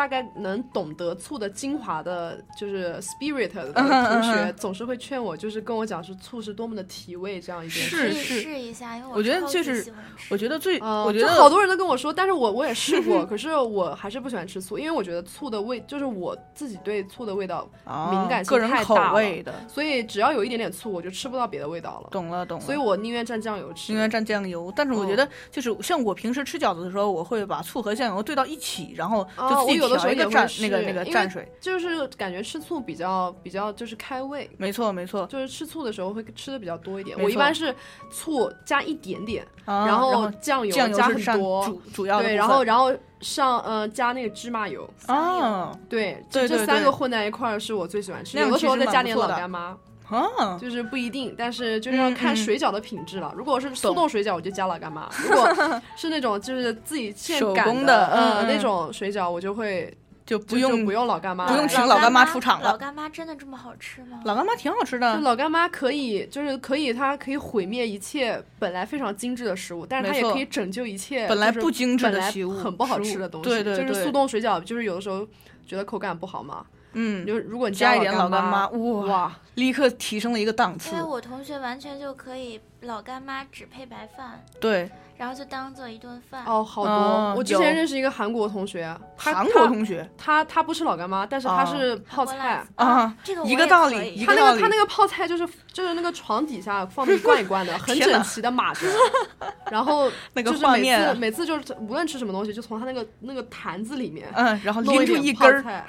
[0.00, 8.10] 大概能懂得醋的精华的，就是 spirit 的同学，总是会劝我，就是跟我讲是醋是多么的提味这样一件事。
[8.14, 9.92] 试一下，因为我觉得超就是
[10.30, 22.08] 我觉得最，呃，我觉得好多人都跟我说，但是我我也试过， 可是我还是不喜欢吃醋，因为我觉得醋的味，就是我自己对醋的味道啊敏感性个人口太大了味的，所以只要有一点点醋，我就吃不到别的味道了。
[22.10, 22.64] 懂了懂了。
[22.64, 23.92] 所以我宁愿蘸酱油吃。
[23.92, 31.46] 宁愿蘸酱油，但是我觉嗯得就是像我平时吃饺子的时候，我会把醋和酱油兑到一起，然后哦就自己我有的时候也会调一个蘸那个那个蘸水。
[31.60, 37.16] 就是感觉吃醋比较比较就是开胃，没错没错，就是吃醋的时候会吃的比较多一点。
[37.20, 37.74] 我一般是
[38.10, 48.36] 醋加一点点，啊然后后酱油酱油加很多，主主要对，然后然后上呃加那个芝麻油，啊对，对对对这三个混在一块儿是我最喜欢吃。
[48.36, 49.76] 那样有的时候再加点老干妈，
[50.10, 53.32] 啊，就是不一定，但是就是要看水饺的品质了。
[53.36, 55.48] 如果是速冻水饺，我就加老干妈；如果
[55.96, 59.96] 是那种就是自己现擀手工的的，嗯那种水饺，我就会
[60.26, 62.70] 就不用不用老干妈，不用请老老干妈妈出场了。
[62.70, 64.20] 老干妈真的这么好吃吗？
[64.24, 73.48] 老干妈挺好吃就的，老干妈可以，就是可以，它可以毁灭一切本来非常精致的食物，但是它也可以拯救一切本来不精致本来的食物很不好吃的东西。
[73.50, 75.26] 对对对就是速冻水饺，就是有的时候
[75.66, 81.02] 觉得口感不好嘛，嗯，就如果你加一点老老干妈，哇，立刻提升了一个档次因为。
[81.02, 86.44] 我同学完全就可以老干妈只配白饭，对，然后就当做一顿饭。
[86.46, 86.92] 哦，好多。
[86.92, 92.84] 嗯我之前有认识一个韩国同学，他韩国同学他他不吃老干妈，但是他哦是泡菜辣。
[92.86, 94.68] 啊，这个我一个道理，可以一个道理他那个他。
[94.68, 98.86] 那个泡菜就是就是那个床底下放的一罐一罐的， 很整齐的码着，
[99.70, 105.86] 然后那个就是每画面啊次每次就是无论吃什么东西，就从他那个那个坛子里面嗯，然后弄拎出点一根儿，泡菜，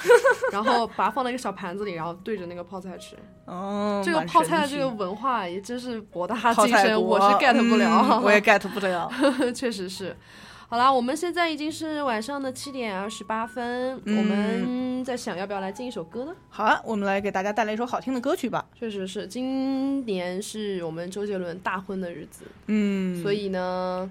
[0.52, 3.16] 然后把它放在一个小盘子里，然后对着那个泡菜吃。
[3.52, 9.12] 哦，这个泡菜的这个文化也真是博大精深，我是 get 不了，嗯我也 get 不了。
[9.54, 10.16] 确实是。
[10.70, 16.34] 好啦，我们现在已经是晚上的七点二十八分，嗯我们在想要不要来进一首歌呢？
[16.50, 18.66] 好啊，我们来给大家带来一首好听的歌曲吧。
[18.80, 24.10] 确实是，今年是我们周杰伦大婚的日子，嗯，所以呢，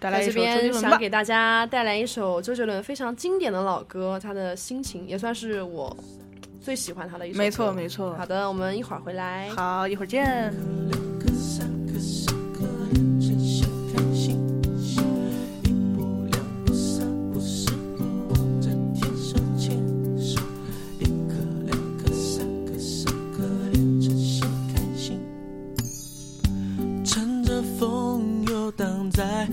[0.00, 0.74] 带来一首周杰在这边。
[0.74, 5.96] 想给大家带来一首周杰伦非常经典的老歌，他的心情也算是我
[6.60, 7.42] 最喜欢他的一首歌。
[7.42, 9.48] 没错没错好的，我们一会儿回来。
[9.50, 10.52] 好，一会儿见。
[27.04, 29.48] 乘着风游荡在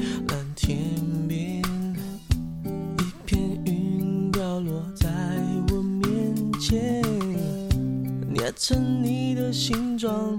[8.68, 10.38] 成你的形状，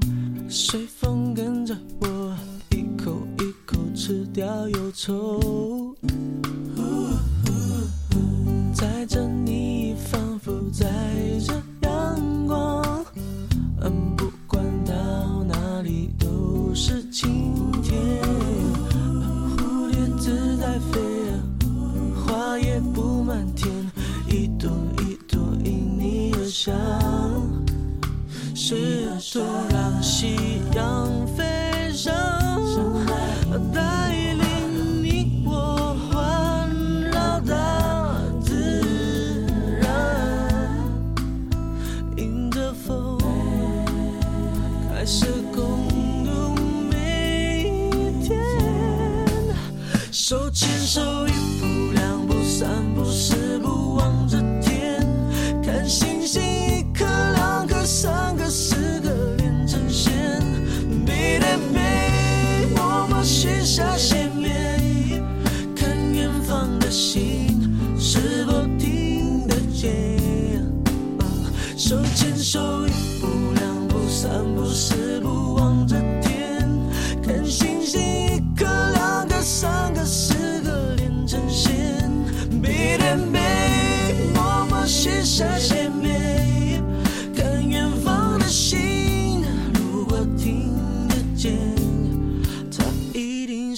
[0.51, 2.37] 随风跟着我，
[2.73, 5.68] 一口一口吃掉忧愁。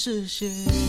[0.00, 0.79] 视线。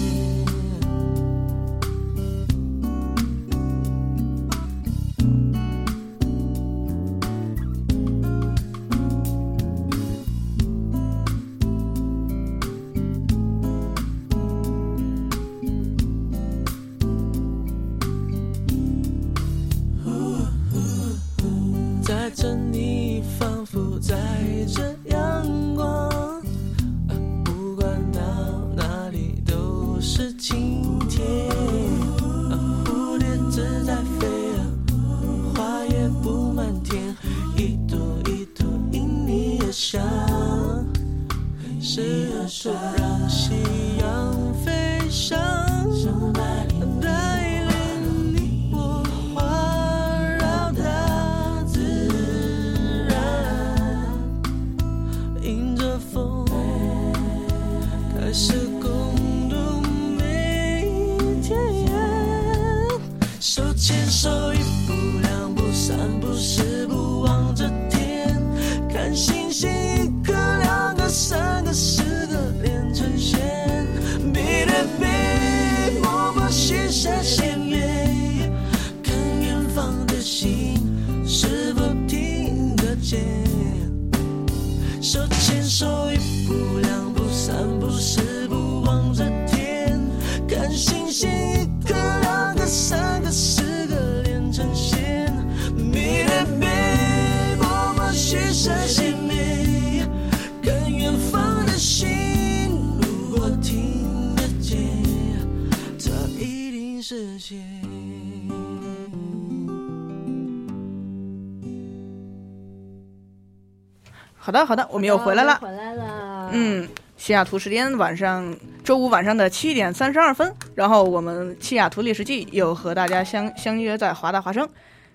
[114.52, 115.56] 好的，好的，我们又回来了。
[115.62, 116.50] 回来了。
[116.52, 116.86] 嗯，
[117.16, 124.68] 西雅图时间晚上周五晚上的七点三十二分，然后我们西雅图历史记又和大家相相约在华大华生。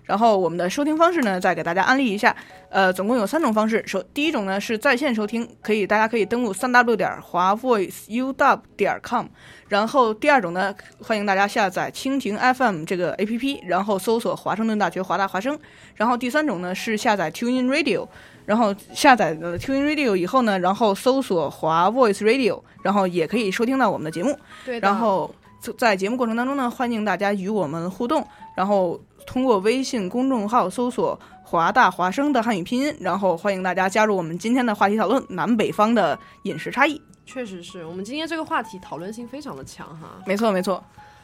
[0.05, 2.35] 然后我们的收听方式呢，再给大家安利一下，
[2.69, 3.83] 呃，总共有三种方式。
[3.85, 8.33] 首第一种呢是在线收听，可以大家可以登录三 w 点华 voiceuw
[8.75, 9.27] 点 com。
[9.67, 10.73] 然后第二种呢，
[11.03, 15.59] 欢迎大家下载蜻蜓 FM 这个 APP，然后搜索华盛顿大学华大华声。
[15.93, 18.07] 然后第三种呢是下载 TuneIn Radio。
[18.47, 24.39] 然后下载了 TuneIn Radio 以后呢，然后搜索华 Voice Radio，然后也可以收听到我们的节目。
[24.63, 24.87] 对的。
[24.87, 25.35] 然后
[25.77, 37.01] 在节目过程当中呢，欢迎大家与我们互动，然后通过微信公众号搜索“华大华声”的汉语拼音，然后欢迎大家加入我们今天的话题讨论：南北方的饮食差异。
[37.25, 40.21] 确实是我们今天这个话题讨论性非常的强哈。
[40.25, 40.81] 没错，没错。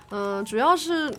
[0.10, 1.10] 嗯，主要是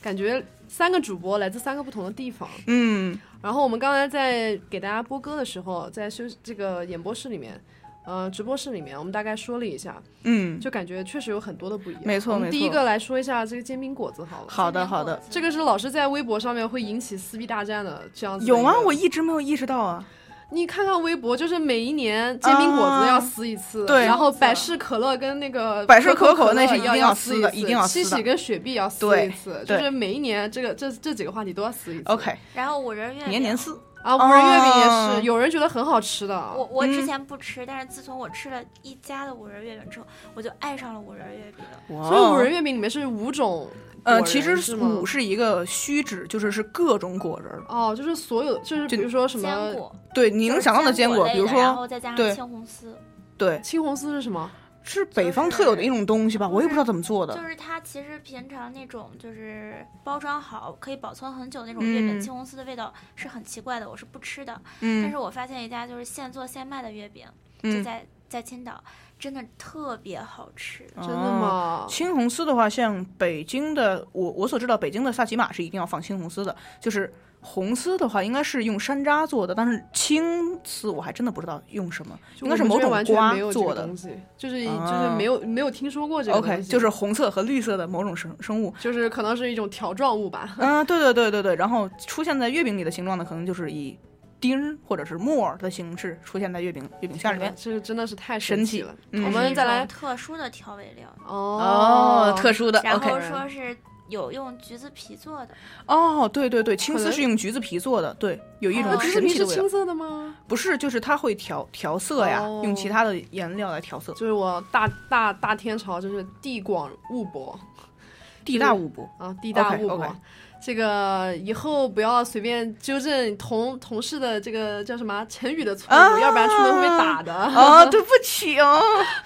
[0.00, 2.48] 感觉三个主播来自三个不同的地方。
[2.68, 3.18] 嗯。
[3.40, 7.60] 然后我们刚才在给大家播歌的时候，在休这个演播室里面，
[8.04, 12.02] 呃，直播室里面，我们大概说了一下，嗯，就感觉确实有很多的不一样。
[12.04, 14.46] 没错，我们第一个来说一下这个煎饼果子好了。
[14.48, 15.22] 好的，好的。
[15.30, 18.44] 这个是老师在微博上面会引起撕逼大战的这样子。
[18.46, 18.74] 有吗？
[18.84, 20.04] 我一直没有意识到啊。
[20.50, 28.02] 你看看微博，就是每一年煎饼果子要撕一次，对，然后百事可乐跟那个百事可口那是一定要撕的，一定要撕。
[28.02, 32.04] 七喜跟雪碧要撕一次，就是每一年这个这这几个话题都要撕一次。
[32.06, 32.34] OK。
[32.54, 36.34] 然后五仁月年年撕啊，五仁月饼也是，有人觉得很好吃的。
[36.56, 41.64] 我我之前不吃，但是自从我吃了一家的五仁月饼之后，我就爱上了五仁月饼。
[42.04, 43.68] 所以五仁月饼里面是五种。
[44.04, 52.96] 呃，其实五是一个虚指，就是是各种果仁哦，就是所有，就是比如说什么坚果，对，你能想到的坚果，比如说，然后再加上青红丝，
[53.36, 54.50] 对，青红丝是什么？
[54.92, 57.34] 是北方特有的一种东西吧，我也不知道怎么做的。
[57.34, 64.60] 就是它其实平常那种就是包装好可以保存很久那种月饼，青红丝的味道是很奇怪的，我是不吃的。
[64.80, 67.26] 嗯，但是我发现一家就是现做现卖的月饼，
[67.62, 68.82] 就在在青岛。
[69.18, 71.84] 真的特别好吃，真的吗？
[71.88, 76.54] 青红丝的话，像北京的，我我所知道，北京的萨琪玛是一定要放青红丝的。
[76.80, 86.38] 就是红丝的话，应该是用山楂做的，但是青丝我还真的不知道用什么，应该是某种瓜做的东西，就是就是没有没有听说过这个。
[86.38, 90.56] OK，就是红色和绿色的某种生生物，就是可能是一种条状物吧。
[90.58, 93.98] 嗯，对对对对对，然后出现在月饼里的形状呢，可能就是以。
[94.40, 98.94] 丁儿或者是木耳的形式出现在月饼月饼馅里面，这真的是太神奇了。
[99.10, 102.80] 嗯、我们再来特殊的调味料哦，特殊的。
[102.84, 103.76] 然后说是
[104.08, 105.48] 有用橘子皮做的。
[105.86, 110.34] 哦，对对对，青丝是用橘子皮做的，对，有一种橘子皮是青色的吗？
[110.46, 114.12] 不是，就是它会调调色呀，哦、用其他的颜料来调色。
[114.14, 117.58] 就是我大大大天朝，就是地广物博，
[118.44, 119.98] 地大物博啊，地大物博。
[119.98, 120.14] Okay, okay.
[120.60, 127.32] 这个以后不要随便纠正同同事的这个叫什么成语的错误，啊、要不然出门会被打的。
[127.32, 128.82] 哦，对不起哦。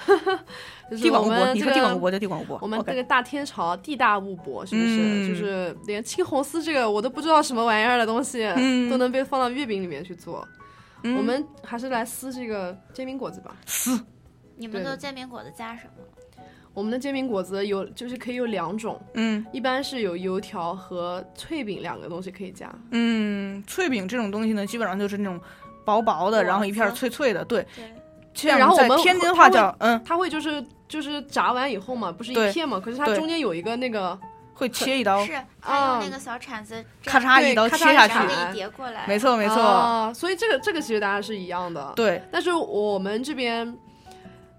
[0.91, 2.59] 就是地广物博，我们这个你说地广物博就地广物博。
[2.61, 4.99] 我们这个大天朝地大物博，是不是？
[5.01, 10.47] 嗯就是连青红丝这个我都不知道什么玩意儿的东西，嗯 都能被放到月饼里面去做。
[11.05, 13.57] 嗯我们还是来撕这个煎饼果子吧。
[13.66, 13.99] 撕
[14.57, 16.05] 你们对的煎饼果子加什么？
[16.74, 22.72] 我们的煎饼果子有就是可以有两种，嗯一般是有油条和脆饼两个东西可以加。
[22.93, 25.39] 嗯，脆饼这种东西呢，基本上就是那种
[25.85, 27.66] 薄薄的，然后一片儿脆脆的，对。
[27.76, 27.85] 对，
[28.45, 34.18] 然后我们天津话叫嗯，它会就是就是炸完以后嘛，不是一片嘛，可是它中间有一个那个
[34.55, 41.93] 会切一刀，是他啊用那个小铲子咔嚓一刀咔嚓一下切下去叠过来，没错没错，啊，所以这个这个其实大家是一样的。
[41.97, 43.76] 对，但是我们这边，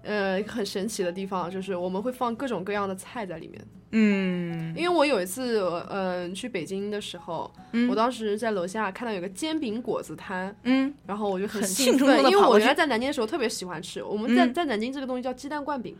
[0.04, 3.60] 呃，很神奇的地方就是我们会放各种各样的菜在里面。
[3.92, 4.74] 嗯。
[4.76, 7.88] 因为我有一次，嗯、去北京的时候，嗯。
[7.88, 10.92] 我当时在楼下看到有个煎饼果子摊，嗯。
[11.06, 14.02] 然后我就很很兴奋，因为我原来在南京的时候特别喜欢吃。
[14.02, 14.54] 我们在、嗯。
[14.54, 15.96] 在南京这个东西叫鸡蛋灌饼，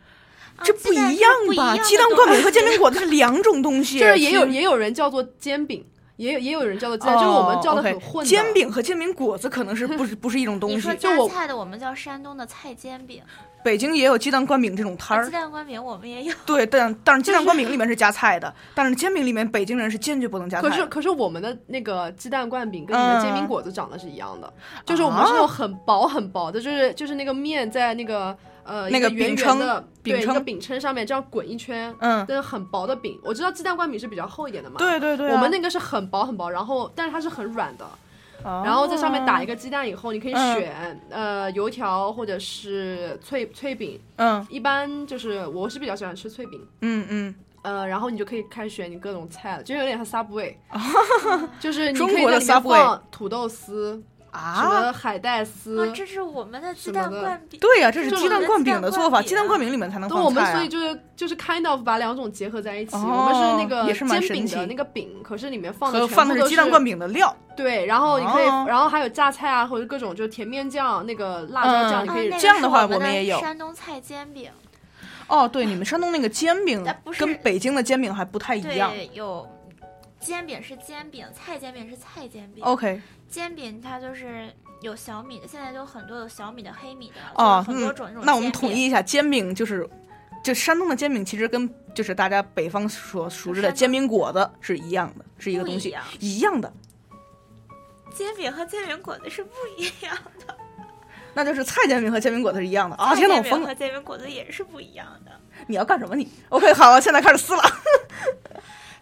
[0.57, 1.75] 啊这不一样吧？
[1.77, 5.85] 样鸡蛋灌饼和煎饼果子是两种东西，就是也有也有人叫做煎饼，
[6.17, 8.31] 也有也有人叫做鸡蛋，就是我们叫的很混的。
[8.31, 10.95] 煎饼和煎饼果子可能是不是 不是一种东西。
[10.97, 13.23] 就我加菜的，我们叫山东的菜煎饼，
[13.65, 16.35] 北京也有鸡蛋灌饼这种摊儿啊鸡，蛋灌饼我们也有。
[16.47, 20.71] 对，但 但是鸡蛋灌饼里面是加菜的，但是煎饼里面北京人是坚决不能加菜的。
[20.71, 24.53] 可是可是我们的那个鸡蛋灌饼跟你们煎饼果子长得是一样的，
[24.87, 33.19] 就是我们是那种很薄很薄的，就是就是那个面在那个呃那个一圆圆饼铛的饼一个饼撑上面这样滚一圈，嗯，但是很薄的饼。
[33.23, 37.87] 我知道鸡蛋灌饼是比较厚一点的嘛，对对对啊，我们那个是很薄很薄，然后但是它是很软的，
[38.43, 46.61] 然然后在上面打一个鸡蛋以后，你可以嗯选、呃油条或者是脆脆饼，嗯一般就是我是比较喜欢吃脆饼。
[46.81, 50.55] 嗯嗯，呃，然后你就可以开始选你各种菜了，就有点像 Subway，
[51.59, 54.03] 就是你可以在里面放土豆丝、
[54.35, 57.61] 什啊，么海带啊丝，，这是我们的鸡蛋灌饼。
[57.61, 60.57] 对呀、这是鸡蛋灌饼的做法，鸡鸡蛋灌饼里面才能对，我们放菜啊。
[60.57, 62.97] 所以就是就是 kind of 把两种结合在一起。
[62.97, 74.51] 哦我们是那个也是蛮煎饼的那个饼，可是里面放的和全部都放的是鸡蛋灌饼的料，对，然后你可以，哦然后还有榨菜啊，或者各种就是甜面酱、那个辣椒酱，嗯你可以啊那个这样的话我我们也有山东菜煎饼，
[75.29, 76.85] 哦，对，你们山东那个煎饼
[77.19, 78.91] 跟北京的煎饼还不太一样。
[78.91, 79.49] 对，有
[80.21, 82.65] 煎饼是煎饼，菜煎饼是菜煎饼。
[82.65, 83.01] OK，
[83.35, 84.49] 煎饼它就是
[84.81, 88.25] 有小米的，现在就有很多有小米的、黑米的，哦，很多嗯种那种。
[88.25, 89.85] 那我们统一一下，煎饼就是，
[90.45, 96.73] 就山东的煎饼其实跟就是大家北方所熟知的煎饼果子是一样的，是一个东西一样，一样的，
[98.15, 100.17] 煎饼和煎饼果子是不一样
[100.47, 100.57] 的。
[101.35, 103.17] 那就是菜煎饼和煎饼果子是一样的啊！
[103.17, 103.67] 天呐，我疯了！
[103.67, 105.33] 菜煎饼和煎饼果子也是不一样的。
[105.67, 107.63] 你要干什么你？OK，好，现在开始撕了。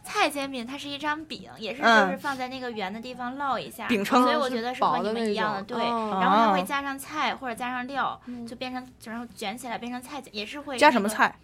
[0.04, 5.82] 菜煎饼它是一张饼，也是嗯就是放在那个圆的地方烙一下，饼铛所以我觉得是和你们一样的，对。
[5.82, 11.34] 哦然后它哦会加上菜或者加上料，嗯就变成然后卷起来变成菜煎，也是会那个加什么菜？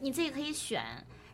[0.00, 0.82] 你自己可以选，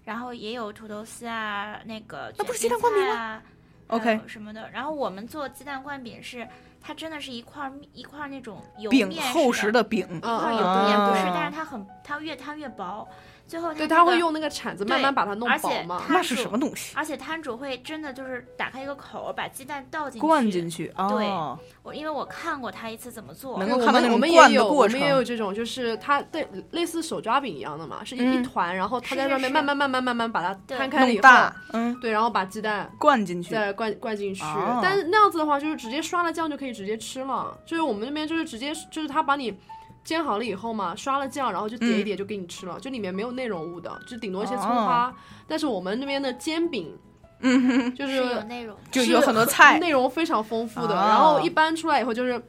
[0.04, 3.42] 然后也有土豆丝啊，那个那不是卷心鸡蛋灌饼菜啊
[3.88, 4.70] OK 还有什么的。
[4.70, 6.46] 然后我们做鸡蛋灌饼是，
[6.80, 13.06] 它真的是一块儿一块儿那种油饼面厚似实的饼，嗯一块儿油嗯面不是啊，但是它很它越摊越薄，
[13.50, 16.04] 最后对，它那个他会用那个铲子慢慢把它弄薄嘛。
[16.08, 16.94] 那是什么东西？
[16.94, 20.26] 而且摊主会真的就是打开一个口，把鸡蛋倒进去。
[20.26, 33.50] 灌进去哦，我因为我看过他一次怎么做，能够看到那种们我们灌的过也有我们也有这种，就是它对类似手抓饼一样的嘛，是一、嗯一团，然后他在上面慢慢慢慢慢慢把它摊开了以后，弄大，嗯，对，然后把鸡蛋灌进去。
[33.50, 34.44] 再灌灌进去。
[34.44, 37.58] 哦但是那样子的话，就是直接刷了酱就可以直接吃了。
[37.66, 39.58] 就是我们那边就是直接就是他把你
[40.04, 45.14] 煎好了以后嘛，刷了酱，然后就叠一叠就给你吃了，就里面没有内容物的，就顶多一些葱花。
[45.46, 46.96] 但是我们那边的煎饼，
[47.40, 49.78] 嗯哼，就是有内容就有很多菜。
[49.78, 50.94] 内容非常丰富的。
[50.94, 51.06] 哦。
[51.08, 52.42] 然后一般出来以后就是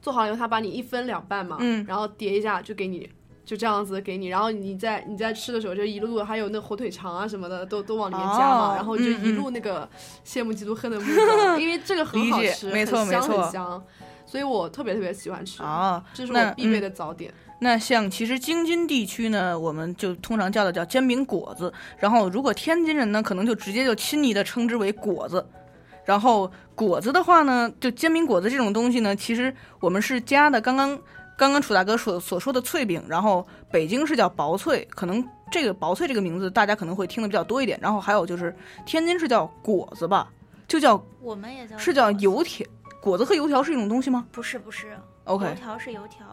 [0.00, 1.84] 做好以后，他把你一分两半嘛，嗯。
[1.86, 3.08] 然后叠一下就给你。
[3.44, 9.88] 就这样子给你，然后你在你在吃的时候，就一路还有那火腿肠啊什么的，都都往里面加嘛，哦然后就嗯一路那个
[10.24, 13.42] 羡慕嫉妒恨的目光， 因为这个很好吃，解没错很香没错。
[13.44, 13.84] 很香，
[14.26, 17.32] 所以我特别特别喜欢吃，啊，这是那我必备嗯的早点。
[17.58, 25.46] 那像其实京津地区呢，我们就通常叫的叫煎饼果子，然后如果天津人呢，可能就直接就亲昵的称之为果子。
[26.04, 30.96] 然后果子的话呢，就煎饼果子这种东西呢，其实我们是加的刚刚
[31.36, 37.78] 刚刚楚大哥所所说的脆饼，然后北京是叫薄脆，可能这个薄脆这个名字大家可能会听的比较多一点。
[37.82, 38.54] 然后还有就是
[38.84, 40.28] 天津是叫果子吧，
[40.68, 42.64] 就叫我们也叫是叫油条，
[43.06, 44.96] 果子和油条是一种东西吗不是不是油
[45.26, 46.26] ？OK，条是油条，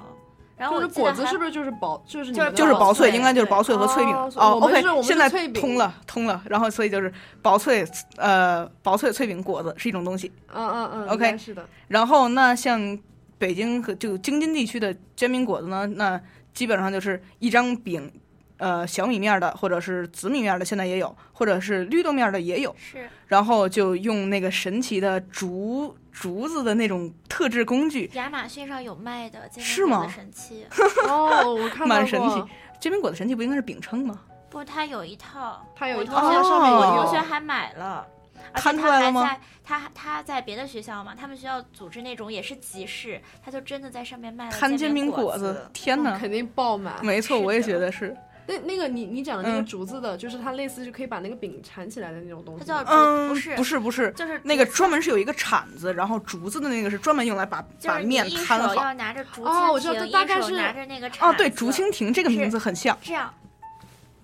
[0.57, 4.11] 然后就是我记得还果子是不是就是薄，就是你就是就是薄脆，应该就是薄脆和脆饼。
[4.15, 6.41] 哦，OK，现在通了，通了。
[6.49, 7.13] 然后所以就是
[7.43, 7.85] 薄脆，
[8.17, 10.31] 呃，薄脆脆饼果子是一种东西。
[10.51, 12.97] 嗯嗯嗯 OK 是的，然后那像
[13.37, 16.19] 北京和就京津地区的煎饼果子呢，那
[16.55, 18.11] 基本上就是一张饼，
[18.57, 22.75] 呃，小米面儿的或者是紫米面儿的，现在也有，或者是绿豆面儿的也有。
[22.79, 30.67] 是然后就用那个神奇的竹竹子的那种特制工具，亚马逊上有卖的煎是吗饼果子神器，
[31.09, 32.43] 哦，我看到蛮神奇。
[32.79, 34.19] 煎饼果子神器不应该是饼铛吗？
[34.49, 38.05] 不是它有一套，它有一我同学套上面哦我有同学还买了。
[38.51, 46.17] 而且看出他还来了吗在他他在别的学校嘛，他们学校组织那种也是集市，他就真的在上面卖了摊煎饼果果子，天哪！
[46.19, 47.03] 肯定爆满。
[47.03, 48.15] 没错，我也觉得是。
[48.45, 52.65] 那那个你你讲的那个嗯竹子的，就是它类似就可以把那个饼缠起来的那种东西。
[52.65, 58.75] 它叫竹，嗯，不是不是不是，就是那个专门是有一个铲子，然后竹子的那个是专门用来把就是把面摊好。
[58.75, 63.33] 要拿着竹哦我知道它大概是拿着那个铲哦，对，竹蜻蜓这个名字很像，这样，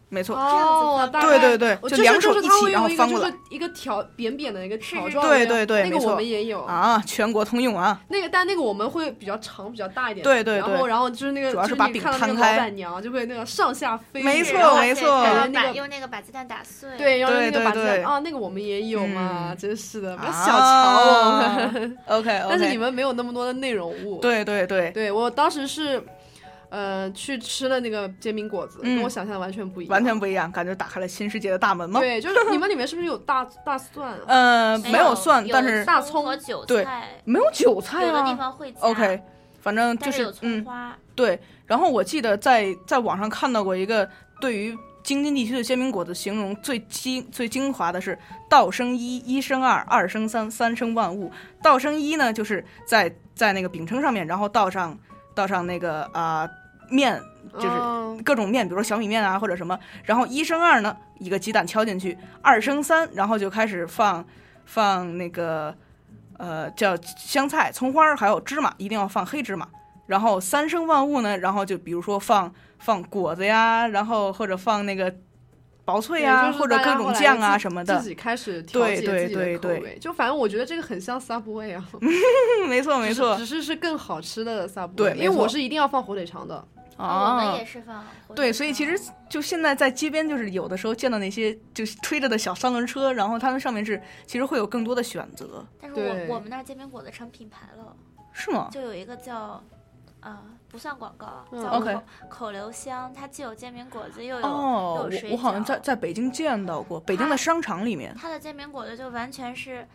[0.09, 0.35] 没错。
[0.35, 3.39] 哦，大概对对对，我就两手是一起，然它会用一个后翻过来就是。
[3.49, 6.61] 一个条扁扁的一个条状的那个，对对对，那个我们也有。
[6.63, 7.99] 啊，全国通用啊。
[8.09, 10.23] 那个但那个我们会比较长，比较大一点。
[10.23, 14.25] 对对对然后然后就是那个，主要是把饼你看到那个摊开老板娘就会那个上下飞跃。
[14.25, 15.07] 没错然后没错
[15.75, 21.97] 用那个把鸡蛋打碎，对，然后那个把鸡蛋啊，那个我们也有嘛，嗯真是的，不要啊小瞧我们。
[22.07, 24.19] OK， 但是你们没有那么多的内容物。
[24.21, 26.01] 对对对，对我当时是，
[26.69, 29.91] 呃，去吃了那个煎饼果子，嗯跟我想象的完全不一样。
[29.91, 31.99] 完全不一样，感觉打开了新世界的大门吗？
[31.99, 34.19] 对，就是你们里面是不是有大大蒜啊？
[34.27, 38.35] 呃，没没有蒜，但是大葱葱和韭对菜，没有韭菜有的地啊。
[38.35, 39.21] 方会 OK，
[39.61, 41.39] 反正就但是有葱嗯，花，对。
[41.65, 44.09] 然后我记得在在网上看到过一个
[44.41, 48.17] 对于京津地区的煎饼果子形容最精最精华的是
[48.49, 51.31] 道生一，一生二，二生三，三生万物。
[51.63, 54.97] 道生一呢，就是在在那个饼铛上面，然后倒上
[55.35, 56.49] 倒上那个啊、
[56.89, 57.21] 面，
[57.53, 59.77] 就是嗯各种面，比如说小米面啊或者什么。
[60.03, 64.25] 然后一生二呢，一个鸡蛋敲进去；二生三，然后就开始放
[64.65, 65.73] 放那个
[66.37, 69.67] 呃叫香菜、葱花儿还有芝麻，一定要放黑芝麻。
[70.07, 75.13] 然后三生万物呢，然后就比如说放放果子呀，然后或者放那个
[75.85, 78.09] 薄脆呀，或者各种酱啊什么的自。
[78.09, 79.97] 己开始调对对节自己的对对口味。
[80.01, 84.95] 就反正我觉得这个很像 Subway 啊， 嗯，没错没错只是是是更好吃的 Subway。
[84.95, 86.67] 对因为我是一定要放火腿肠的。
[86.99, 87.65] 我啊们也。
[87.65, 88.03] 是放
[88.35, 97.95] 对，所以其实就现在在街边，就是有的时候见到那些就是推着的小三轮车，然后他们上面是其实会有更多的选择，但是我我们那儿煎饼果子成品牌了，
[98.33, 98.69] 是吗？
[98.71, 99.63] 就有一个叫。
[100.21, 100.37] 呃，
[100.67, 108.13] 不算广告，嗯叫口口留香，它既有煎饼果子，又有、哦，又有水我我好像在在北京见到过，北京的商场里面。
[108.19, 109.87] 它的煎饼果子就完全是，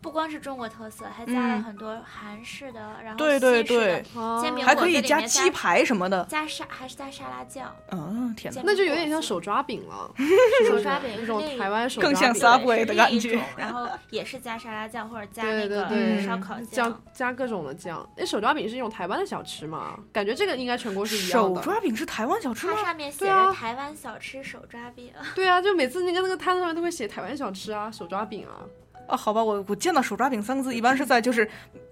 [0.00, 6.24] 不光是中国特色，还加了嗯很多韩式的，然后对对西式的对哦煎饼果还可以子里面加鸡排什么的。
[6.24, 8.62] 加沙还是加沙拉酱，嗯，天哪！
[8.64, 10.10] 那就有点像手抓饼了，
[10.66, 18.08] 手抓饼那种台湾手更像抓饼 Subway 的感觉 然后也是加沙拉酱或者加对对那个对，烧烤酱加各种的酱。
[18.16, 19.98] 那手抓饼是一种台湾的小吃嘛？
[20.12, 21.62] 感觉这个应该全国是一样的。
[21.62, 22.72] 手抓饼是台湾小吃吗？
[22.76, 28.64] 它上面写着台湾小吃手抓饼，对啊，就每次那个那个摊子上面都会写台湾小吃啊，手抓饼啊。
[29.10, 31.48] 哦，好吧，我我见到手抓饼三个字，一般是在就是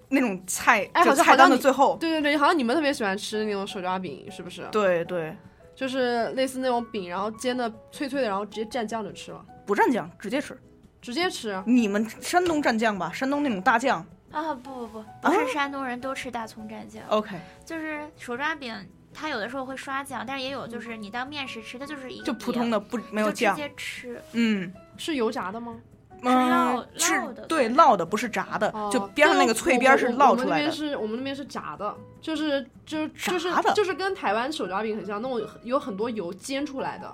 [0.08, 1.96] 那种菜，哎就菜单好像菜单的最后。
[2.00, 4.66] 对对对，好像你们特别喜欢吃那种手抓饼，是不是？
[4.70, 5.36] 对对，
[5.74, 10.58] 就是类似那种饼，然后煎的脆脆的，然后直接蘸酱就吃了，不蘸酱，直接吃。
[11.00, 11.62] 直接吃。
[11.64, 13.12] 你们山东蘸酱吧？
[13.12, 14.04] 山东那种大酱。
[14.32, 18.74] 啊不不不，不是山东人都吃大葱蘸酱，OK，就是手抓饼，
[19.14, 23.62] 它有的时候会刷酱，但是也有就是你当面食吃，它就是一个就普通的不没有酱直。
[23.62, 25.76] 接吃，嗯是油炸的吗？
[26.22, 30.70] 嗯烙，是烙的对烙的，不是炸的，哦就边上那个脆边是烙的我们那边烙出来的。
[30.70, 37.12] 是我们那边是炸的，就是就是就是就是跟台湾手抓饼很像，那种有很多油煎出来的，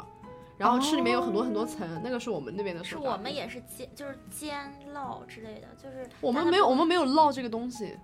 [0.56, 3.12] 然后吃里面有很多很多层，那个是我们那边的是手抓饼。
[3.12, 7.96] 我们也是煎，就是煎烙之类的，就是我们没有我们没有烙这个东西，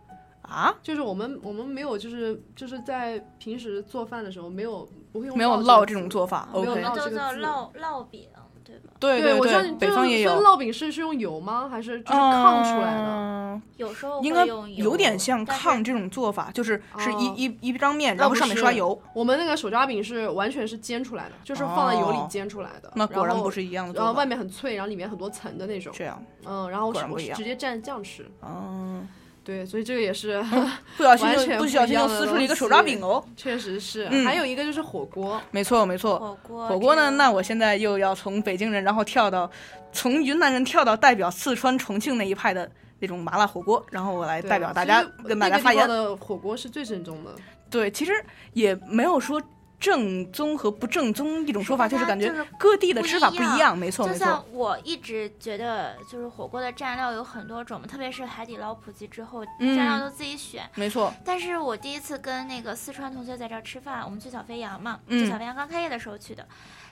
[0.42, 6.48] 啊，就是我们我们没有就是就是在平时做饭的时候没有不会用没有烙烙这种做法。
[6.52, 8.28] 没有烙我们都叫这个烙烙饼，
[8.70, 8.94] 对吧？
[8.98, 10.30] 对对，我知道对，你北方也有。
[10.42, 11.68] 烙饼是是用油吗？
[11.70, 13.06] 还是就是炕出来的？
[13.06, 18.98] 嗯，有时候应该有点像炕这种做法，就是是一哦一一张面，然后上面刷油。
[19.14, 22.90] 我们那个手抓饼是完全是煎出来的，就是放在油里哦煎出来的。
[22.94, 24.30] 那果然不是一样的然后外。
[24.30, 25.92] 面很脆，然后里面很多层的那种。
[25.92, 28.24] 这样，嗯，然后我果然不一样直接蘸酱吃。
[28.42, 29.04] 嗯，
[29.50, 30.40] 对，所以这个也是，
[30.96, 33.20] 不小心就不小心就撕出了一个手抓饼哦。
[33.36, 34.06] 确实是。
[34.08, 39.50] 嗯还有一个就是火锅，没错没错，火锅火锅呢，那我现在又要从北京人，然后跳到
[39.92, 42.70] 从云南人跳到代表四川、重庆那一派的
[43.00, 46.04] 那种麻辣火锅，然后我来代表大家跟大家发言那个。
[46.10, 47.32] 的火锅是最正宗的。
[47.68, 48.12] 对，其实
[48.52, 49.42] 也没有说
[49.80, 54.44] 正宗和不正宗一种说法，就是感觉各地的吃法不一样，没错就没错像。
[54.52, 60.68] 我一直觉得，就是火锅的蘸料有很多种，特别是海底捞普及之后，嗯蘸料都自己选。
[60.74, 66.46] 没错，但是我第一次跟那个四川同学在这儿吃饭，我们去小肥羊嘛，嗯就小肥羊刚开业的时候去的。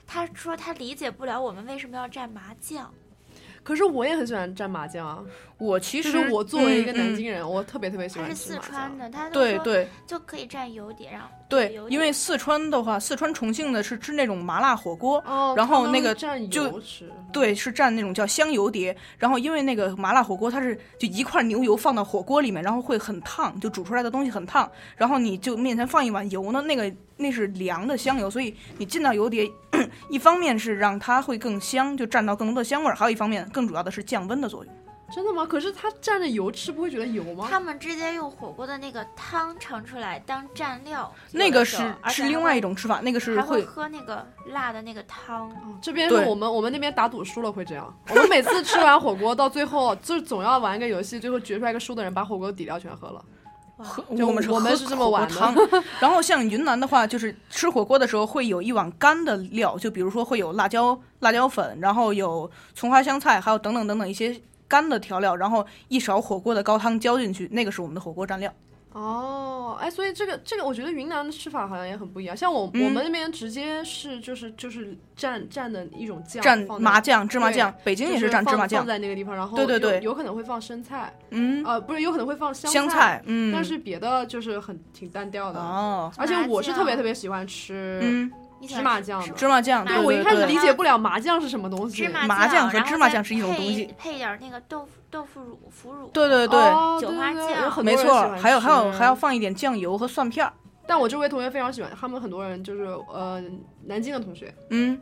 [0.07, 2.91] 他说他理解不了我们为什么要蘸麻酱，
[3.63, 5.23] 可是我也很喜欢蘸麻酱啊，
[5.59, 8.89] 我其实我作为一个南京人，我特别特别喜他是四欢吃麻酱。
[8.97, 16.79] 川的，他都说对对就可以蘸油碟，然后对，因为四川的话，四川重庆的是吃那种麻辣火锅，哦，然后那个蘸就
[17.33, 18.95] 对，是蘸那种叫香油碟。
[19.17, 24.71] 然后因为那个麻辣火锅，它是就一块牛油放到火锅里面，然后会很烫，就煮出来的东西很烫。
[24.97, 29.51] 然后你就面前放一碗油呢，那个那是凉的香油，所以你进到油碟，
[30.11, 34.75] 一方面是让它会更香，就蘸到更多的香味儿；还有一方面，更主要的是降温的作用。
[35.11, 35.47] 真的吗？
[35.47, 37.47] 可是它蘸着油吃，不会觉得油吗？
[37.51, 45.49] 他们直接用火锅的那个汤盛出来当蘸料，那个是是另外一种吃法，那个是还会会喝那个辣的那个汤。
[45.51, 53.25] 哦这边对我们我们那边打赌输了会这样，我们每次吃完火锅到最后，就总要玩一个游戏，最后决出来一个输的人把火锅底料全喝了。
[53.79, 55.55] 喝我们是我们是这么玩的汤。
[56.01, 64.39] 然后像云南的话，就是吃火锅的时候会有一碗干的料，就比如说会有辣椒、辣椒粉，然后有葱花香菜，还有等等等等一些
[64.69, 68.53] 干的调料，然后一勺火锅的高汤浇进去，那个是我们的火锅蘸料。
[68.91, 72.35] 哦，哎，所以这个这个，我觉得云南的吃法好像也很不一样。
[72.37, 78.85] 像我、嗯我们那边直接是就是就是蘸蘸的一种酱，蘸麻酱、芝麻酱，北京也是蘸芝麻酱。
[78.87, 85.61] 在那个地方，然后对对对有可能会放生菜，嗯，呃，不是，有可能会放香香菜，嗯，但是别的就是很挺单调的。
[85.61, 88.33] 哦，而且我是特别特别喜欢吃嗯，
[88.67, 89.35] 芝麻酱的。
[89.35, 92.05] 芝麻酱，对对，我一开始理解不了麻酱是什么东西。
[92.05, 96.09] 芝麻麻酱和芝麻酱是一种东西配点儿那个豆腐豆腐乳、腐乳。
[96.09, 100.53] 对对对，哦酒花酱有很多没错还有还有还要放一点酱油和蒜片儿。
[100.87, 103.43] 但我周围同学非常喜欢，他们很多人就是呃
[103.85, 104.99] 南京的同学，嗯，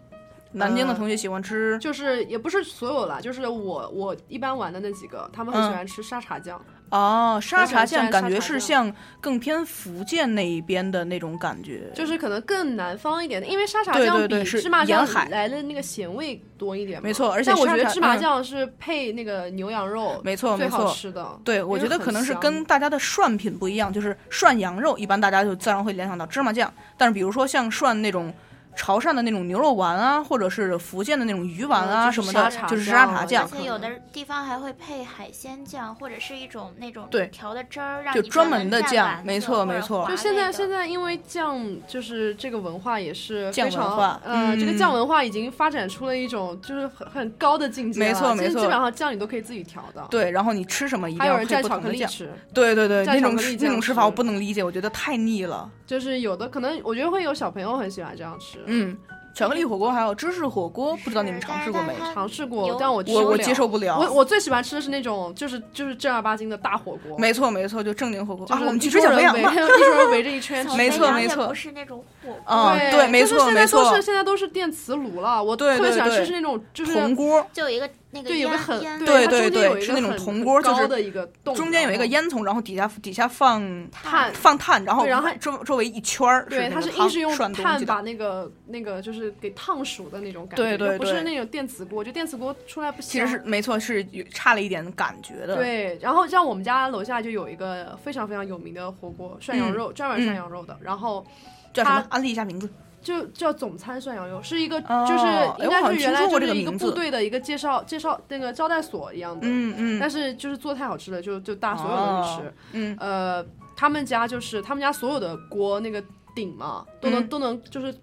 [0.52, 6.60] 南京的呃同学喜欢吃就是也不是所有啦，就是我我一般玩的那几个，他们很喜嗯欢吃沙茶酱。
[6.90, 17.02] 哦，沙茶酱感觉是像更偏福建那一边的那种感觉，就是可能更南方一点的，因为沙茶酱比芝麻酱沿海来的那个咸味多一点。
[17.02, 20.92] 没错而且我觉得芝麻嗯酱是配那个牛羊肉没错没错。
[20.92, 21.38] 吃的。
[21.44, 28.32] 对，我觉得可能是跟大家的涮品不一样，就是涮羊肉，一般大家就自然会联想到芝麻酱，但是比如说像涮那种
[28.76, 41.58] 潮汕的那种牛肉丸啊，或者是福建的那种鱼丸啊嗯什么的就是沙茶酱而，且有的地方还会配海鲜酱，或者是一种那种对调的汁儿，让就你专门的蘸酱没错没错就现在现在因为酱
[41.88, 55.70] 就是这个文化也是酱非常文化呃，这个嗯酱文化已经发展出了一种就是很很高的境界了没错没错现在基本上酱你都可以自己调的。，对，然后你吃什么一定要蘸不同的酱，巧克力吃，对对对，蘸那种巧克力酱那种吃法我不能理解，我觉得太腻了。
[55.86, 58.58] 就是有的可能我觉得会有小朋友很喜欢这样吃。
[58.66, 58.96] 嗯，
[59.34, 61.94] 巧克力火锅还有芝士火锅，不知道你们尝试过没？
[62.14, 63.98] 尝试过，但我我我接受不了。
[63.98, 69.52] 我我最喜欢吃的是那种就是就是正儿八经的大火锅，没错没错，就正经火锅啊，就是我们去一吃小肥羊吧。
[69.52, 70.74] 一桌人围着一圈 吃。
[70.76, 75.42] 没错没错也不是那种火锅，啊，对对，没就是现在都错没错是，现在都是电磁炉了。
[75.42, 101.26] 我特别喜欢吃是那种就是铜锅，就有一个那个对有个烟烟很对对对是那种铜锅就是高的一个洞，中间有一个烟囱，然后底下底下放炭放炭，然后然后它周周围一圈儿，对，它是硬是用涮东西的炭把那个那个就是给烫熟的那种感觉，对对就不是那种电磁锅，就电磁锅出来不行其实是没错，是有差了一点感觉的。，对，然后像我们家楼下就有一个非常非常有名的火锅涮羊嗯肉，专门涮嗯羊肉的，然后
[101.72, 102.04] 叫什么？
[102.08, 102.68] 安利一下名字。
[103.06, 113.46] 就叫总餐涮羊肉，是一个哦就是哎应该是原来就是一个部队的一个介绍介绍那个招待所一样的，嗯嗯，但是就是做太好吃了，就就大家所有人都去吃呃，
[113.76, 116.02] 他们家就是他们家所有的锅那个
[116.34, 117.28] 顶嘛，都能、嗯。
[117.28, 117.94] 都能就是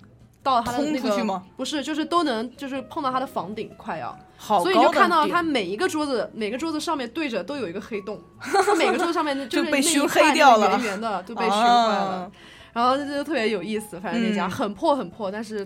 [0.42, 1.42] 到他的那个？
[1.58, 12.32] 不是，就是都能就是碰到他的房顶快要，好所以你就看到他每一个桌子每个桌子上面对着都有一个黑洞，他每个桌子上面 就是黑掉了圆圆的都被 熏坏了啊，
[12.74, 15.58] 然后这就特别有意思，反正那家、嗯很破很破，但是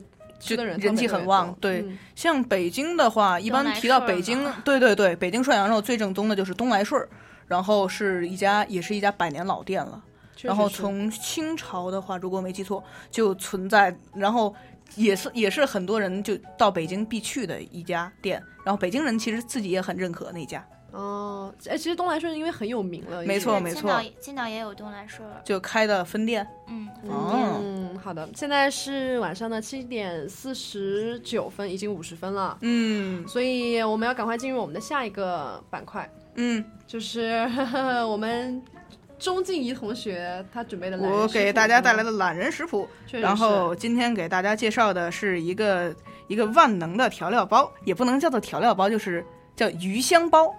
[0.47, 7.09] 人人气很旺对嗯像北京的话，一般提到北京，对对对，北京涮羊肉最正宗的就是东来顺儿，
[7.47, 10.03] 然后是一家也是一家百年老店了。
[10.43, 14.53] 然后确实是从清朝的话，如果没记错，就存在，然后
[14.95, 18.39] 也是也是很多人就到北京必去的一家店。
[18.63, 26.47] 然后北京人其实自己也很认可那家，哦，哎，其实东来顺因为很有名了，没错没错青岛也青岛也有东来顺，就开的分店。
[26.67, 37.47] 嗯，哦嗯，好的，现在是晚上的七点四十九分，已经五十分了，嗯所以我们要赶快进入我们的下一个板块，嗯，就是
[38.07, 38.61] 我们
[39.19, 45.93] 钟静怡同学她准备的我给大家带来的懒人食谱，然后今天给大家介绍的是一个
[46.27, 49.23] 一个万能的调料包，也不能叫做调料包，就是
[49.55, 50.55] 叫鱼香包。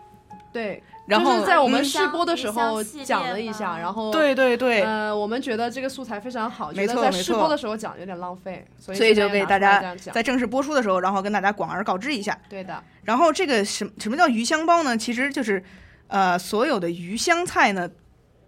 [0.53, 12.37] 对，然后就是在我们嗯试播的时候讲了一下，然后对对对，呃，我们觉得这个素材非常好，没觉得在错没错试播的时候讲有点浪费，所以所以就给大家在正式播出的时候，然后跟大家广而告之一下。
[12.49, 14.97] 对的，然后这个什什么叫鱼香包呢？
[14.97, 15.63] 其实就是，
[16.07, 17.89] 呃，所有的鱼香菜呢，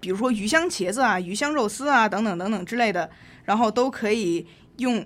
[0.00, 3.08] 比如说鱼香茄子啊、鱼香肉丝啊等等等等之类的，
[3.44, 4.46] 然后都可以
[4.78, 5.04] 用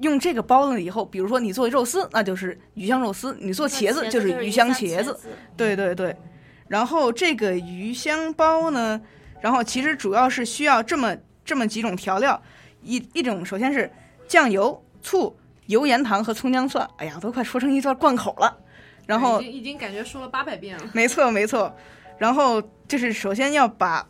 [0.00, 5.16] 用这个包了以后，比如说你做肉丝，那就是鱼香肉丝；你做茄子就是鱼香茄茄子。，
[5.56, 6.14] 对对对。
[6.72, 8.98] 然后这个鱼香包呢，
[9.42, 11.14] 然后其实主要是需要这么
[11.44, 12.42] 这么几种调料，
[12.80, 13.92] 一一种首先是
[14.26, 16.88] 酱油、醋、油盐糖和葱姜蒜。
[16.96, 18.56] 哎呀，都快说成一段贯口了。
[19.04, 21.76] 然后已经已经感觉说了八百遍了，没错，没错。
[22.16, 24.08] 然后就是首先要把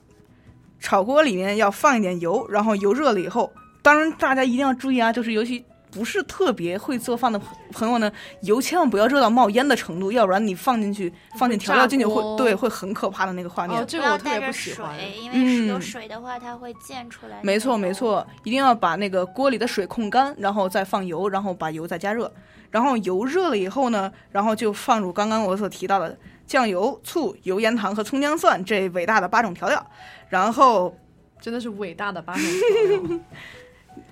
[0.78, 3.52] 炒锅里面要放一点油，然后油热了以后，
[3.82, 13.80] 当然大家一定要注意啊，就是尤其不是特别会做饭的朋朋友呢，油千万不要热到冒烟的程度，要不然你放进去放进调料进去会对会很可怕的那个画面。
[13.80, 14.92] 哦，这个我特别不喜欢。
[14.98, 17.38] 水，因为是有嗯水的话，它会溅出来。
[17.44, 17.92] 没错，没。
[17.92, 22.32] 错，一定要把那个锅里的水控干，然后再放油，然后把油再加热，
[22.70, 29.86] 然后油热了以后呢，然后就放入刚刚我所提到的酱油、醋、油盐糖和葱姜蒜这伟大的八种调料，
[30.30, 30.96] 然后
[31.38, 33.20] 真的是伟大的八种调料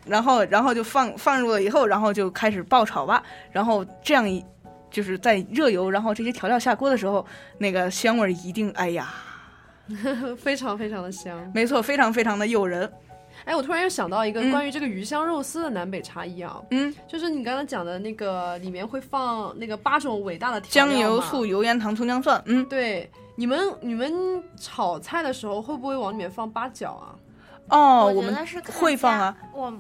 [0.07, 3.23] 然后然后就放放入了以后，然后就开始爆炒吧，
[3.53, 4.45] 然后这样一
[4.91, 7.25] 就是在热油，然后这些调料下锅的时候，
[7.59, 9.13] 那个香味儿一定，哎呀，
[10.39, 11.39] 非常非常的香。
[11.55, 12.91] 没错，非常非常的诱人。
[13.45, 24.13] 哎，我突然又想到一个嗯关于这个鱼香肉丝的南北差异啊，嗯，就是你刚才讲的那个里面会放那个八种伟大的调料酱油、醋、油盐糖、葱姜蒜，嗯，对，你们你们
[24.59, 27.17] 炒菜的时候会不会往里面放八角啊？
[27.71, 29.73] 哦，我我们觉得是会放啊，我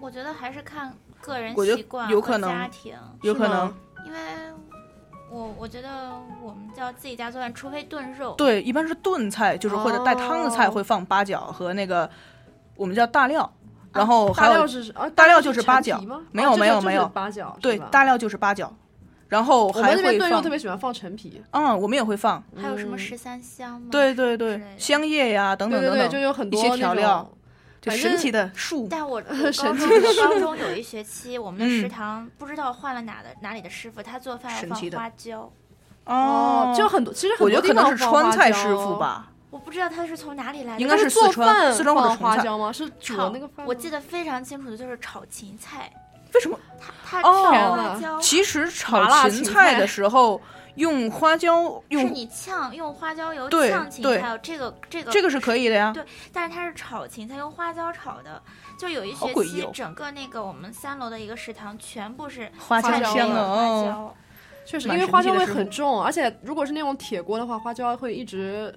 [0.00, 3.74] 我觉得还是看个人习惯和有可能家庭，有可能是吗？
[4.06, 4.18] 因为
[5.30, 6.12] 我我觉得
[6.42, 10.70] 我们叫自己家做饭，除非炖肉，对，一般是炖菜，就是或者带汤的菜哦。
[10.70, 12.08] 会放八角和那个
[12.76, 13.50] 我们叫大料，
[13.92, 16.20] 然后还有大料是啊，大料就是八角吗？
[16.32, 18.72] 没有没有没有八角，对大料就是八角，
[19.32, 23.88] 然后我还会们那边炖肉特别喜欢放陈皮，嗯，我们也会放，还有什么嗯十三香吗？
[23.90, 27.26] 对对对香叶呀等等等等，就有很多一些调料，
[27.80, 35.50] 就反正神奇的树，但我 我高神中奇的我高中有一学期，我们的食嗯堂不知道换了哪的哪里的师傅，他做饭要放神奇的花椒，
[36.04, 38.98] 哦，就很多，其实很我觉得可多地方能是川放花椒菜师傅。
[38.98, 40.80] 吧，我不知道他是从哪里来的。
[40.82, 42.70] 应该是四川饭四川或者放重菜花椒吗？
[42.70, 43.64] 是炒那个饭？
[43.64, 45.90] 我记得非常清楚的就是炒芹菜，
[46.34, 46.58] 为什么？
[47.04, 50.40] 他哦他天哪炒花椒，其实炒芹菜的时候
[50.76, 56.02] 用花椒用是用你呛用花椒油对对炝芹菜，这个这个这个是可以的呀，对
[56.32, 58.42] 但是它是炒芹菜，用花椒炒的。
[58.78, 64.14] 就有一学期整个那个我们三楼的一个食堂全部是花椒香的哦花椒。
[64.64, 68.74] 确实，因为花椒味很重，而且如果是那种铁锅的话，花椒会一直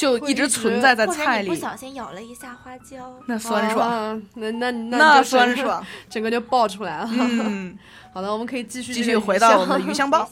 [0.00, 7.08] 就一直存在在菜里，不小心咬了一下花椒， 那酸爽，啊那那那酸爽，整个就爆出来了。
[7.12, 7.78] 嗯。
[8.12, 10.28] 好的，我们可以继续继续回到我们的鱼香包，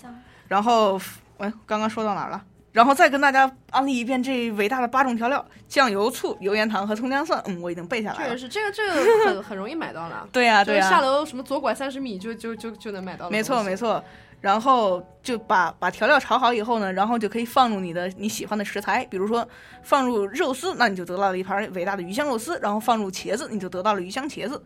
[0.48, 1.00] 然后，
[1.36, 2.42] 哎，刚刚说到哪儿了？
[2.72, 7.42] 然后再跟大家安利一遍这伟大的八种调料：酱油、醋、油盐糖和葱姜蒜。
[7.46, 8.30] 嗯，我已经背下来了。
[8.30, 10.28] 确实是这个，这个很很容易买到了。
[10.32, 13.30] 对呀、就是对呀、下楼什么左拐三十米就就就就能买到的。
[13.30, 13.76] 没错没。
[13.76, 14.02] 错。
[14.40, 19.46] 然后就把把调料炒好以后呢，然后就可以放入你的你喜欢的食材，比如说
[19.82, 24.62] 放入肉丝，那你就得到了一盘伟大的鱼香肉丝；然后放入茄子，你就得到了鱼香茄子。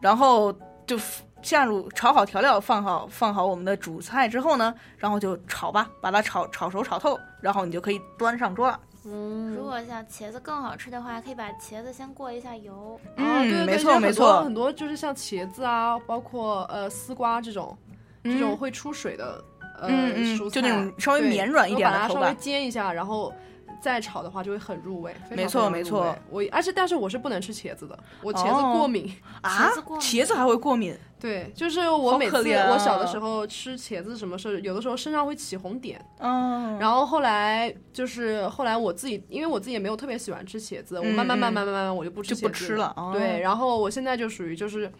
[0.00, 0.52] 然后
[0.86, 0.98] 就
[1.42, 8.78] 下入炒好调料，放好放好我们的主菜之后呢，然后就炒吧，把它炒炒熟炒透，然后你就可以端上桌了。
[9.06, 13.00] 嗯，如果想茄子更好吃的话，可以把茄子先过一下油。
[13.16, 17.76] 哦，对对嗯，没，错没错很，多就是像茄子啊，包括呃丝瓜这种，
[18.24, 19.42] 这种会出水的
[19.80, 23.32] 呃嗯嗯蔬菜，就那种稍微绵软一点的然后把它稍微煎一下，然后
[23.80, 25.14] 再炒的话就会很入味。
[25.28, 26.16] 非常没错没错。
[26.28, 29.10] 我而且但是我是不能吃茄子的，我茄子哦过敏。
[29.40, 42.92] 啊茄子还会过敏， 对，就是我每次啊我小的时候吃茄子，什么是有的时候身上会起红点，嗯，然后后来就是后来我自己，因为我自己也没有特别喜欢吃茄子，我慢慢嗯慢慢慢慢我就不吃就不茄子吃了。
[42.98, 43.12] 哦。
[43.14, 44.92] 对，然后我现在就属于就是，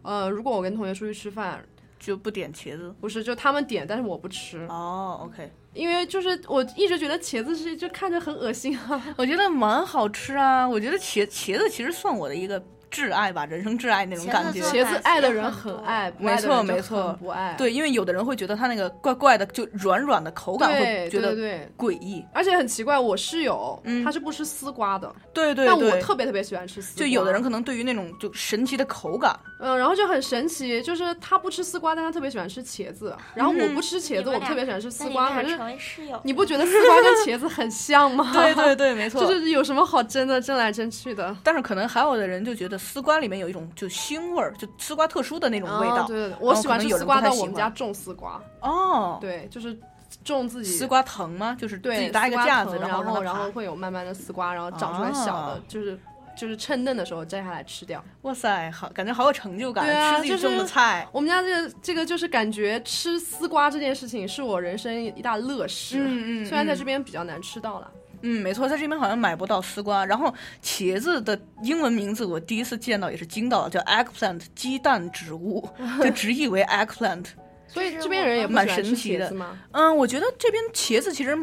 [0.00, 1.62] 呃，如果我跟同学出去吃饭，
[2.04, 2.92] 就不点茄子。
[3.00, 9.02] 不是就他们点，但是我不吃，哦，OK，因为就是我一直觉得茄子是就看着很恶心啊。
[9.16, 10.68] 我觉得蛮好吃啊。
[10.68, 12.60] 我觉得茄茄子其实算我的一个
[12.92, 14.60] 挚爱吧，人生挚爱那种感觉。
[14.60, 17.54] 茄子爱的人很爱，不爱的人就没错不爱。
[17.56, 22.24] 对，因为有的人会觉得它那个怪怪的，就软软的口感会觉得对对，诡异。
[22.34, 27.00] 而且很奇怪，我室友嗯他是不吃丝瓜的，对对对但我，特别特别喜欢吃丝瓜。
[27.00, 33.16] 就有的人可能对于那种就神奇的口感，嗯，然后就很神奇，就是他不吃丝瓜，但他特别喜欢吃茄子。
[33.34, 35.30] 然后我不吃茄子，我特别喜欢吃丝瓜。
[35.30, 36.20] 你们俩成为室友。
[36.24, 38.30] 你不觉得 丝瓜跟茄子很像吗？
[38.34, 39.20] 对对对，没错。
[39.26, 41.34] 就是有什么好争的，争来争去的。
[41.42, 46.02] 但是可能还有的人就觉得丝瓜里面有一种就腥味儿，就丝瓜特殊的那种味道。
[46.02, 48.42] 哦对对对，我喜欢吃丝瓜，但不太喜欢我们家种丝瓜。
[48.60, 49.78] 哦，对，就是
[50.24, 51.56] 种自己丝瓜藤吗？
[51.58, 55.98] 就是自己搭一个架子，然后然后会有慢慢的丝瓜，然后长出来小的，啊就是
[56.36, 58.02] 就是趁嫩的时候摘下来吃掉。
[58.22, 61.06] 哇塞，好，感觉好有成就感，对啊吃自己种的菜。
[61.12, 65.98] 我们家这个这个就是感觉吃丝瓜这件事情是我人生一大乐事。
[65.98, 67.90] 嗯嗯虽然在嗯这边比较难吃到了。
[67.94, 70.04] 嗯，没错，在这边好像买不到丝瓜。
[70.06, 75.68] 然后茄子的英文名字我第一次见到也是惊到了，叫 eggplant，鸡蛋植物，
[76.02, 77.26] 就直译为 eggplant。
[77.68, 79.34] 所以这边人也蛮神奇的？
[79.72, 81.36] 嗯，我觉得这边茄子其实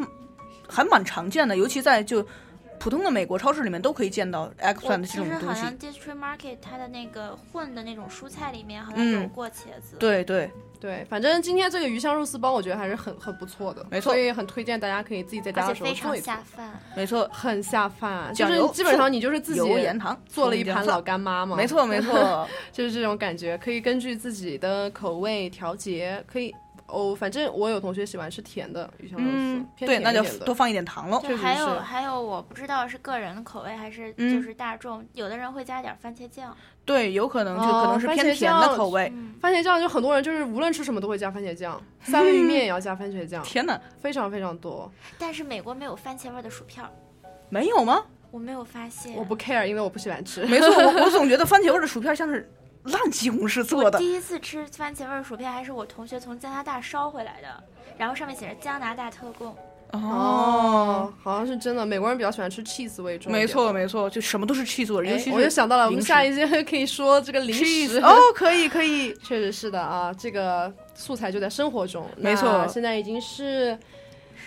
[0.68, 2.24] 还蛮常见的，尤其在就
[2.78, 5.78] 普通的美国超市里面都可以见到 eggplant 其这种东西实好像。
[5.78, 9.96] District Market 它的那个混的那种蔬菜里面好像有嗯过茄子。
[9.98, 10.48] 对对，
[10.80, 16.80] 对，反正今天这个鱼香肉丝包，我觉得还是很很不错的，没错所以很推荐大家可以自己在家而的且非常时候做一做，下饭。
[16.96, 22.48] 没错，很下饭，就是基本上你就是自己盐糖做了一盘老干妈嘛，没错没错。
[22.72, 26.54] 就是这种感觉，可以根据自己的口味调节，可以
[26.86, 31.20] 哦，反正我有同学喜欢吃甜的鱼香肉丝，嗯，偏对，那就甜一点的多放一点糖喽。
[31.20, 36.56] 对，还确实是有还有，我不知道是个人的口味还是嗯就是大众，有的人会加点番茄酱。
[36.90, 39.10] 对，有可能就哦可能是偏甜的口味。
[39.14, 44.90] 嗯，番茄酱就很多人就是无论吃什么都会加番茄酱，三文鱼面也要加番茄酱，天哪，非常非常多。
[45.18, 46.90] 但是美国没有番茄味儿的薯片儿，
[47.48, 48.04] 没有吗？
[48.32, 49.14] 我没有发现。
[49.16, 50.44] 我不 care，因为我不喜欢吃。
[50.46, 52.50] 没错，我 我总觉得番茄味儿的薯片像是
[52.84, 53.98] 烂西红柿做的。
[53.98, 57.64] 我第一次吃番茄味儿薯片还是我同学从加拿大捎回来的，
[57.96, 59.56] 然后上面写着加拿大特供。
[59.92, 63.40] 哦，好像是真的，美国人比较喜欢吃 cheese 味重一点。
[63.42, 72.06] 没错没错，就什么都是 cheese 味儿，尤哎其是我就想到了，我们下一节可以说这个零食哦， 可以可以，确实是的啊，这个素材就在生活中。
[72.16, 73.76] 没错现在已经是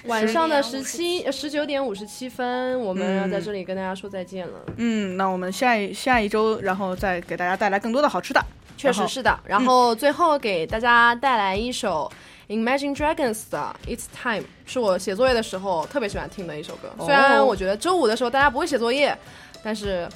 [0.06, 4.60] 晚上的十七十九点五十七分，我们要在这里跟大家说再见了。
[4.78, 8.42] 嗯，那我们下一下一周，然后再给大家带来更多的好吃的。
[8.76, 9.40] 确实是的。
[9.46, 12.12] 然后最后给大家带来一首
[12.54, 16.90] Imagine Dragons 的 It's Time，是我写作业的时候特别喜欢听的一首歌。
[16.98, 19.18] 哦虽然我觉得周五的时候大家不会写作业，
[19.64, 20.08] 但是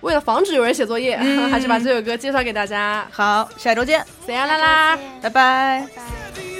[0.00, 3.06] 为了防止有人写作业，嗯 还是把这首歌介绍给大家。
[3.10, 4.98] 好，下周见，See you 啦啦。
[5.20, 6.51] 拜拜。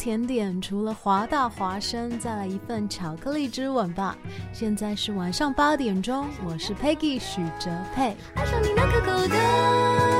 [0.00, 4.16] 甜点，除了华大华生，再来一份巧克力之吻吧。
[4.50, 8.16] 现在是晚上八点钟，我是 Peggy 许哲佩。
[8.34, 10.19] 爱上你那可口的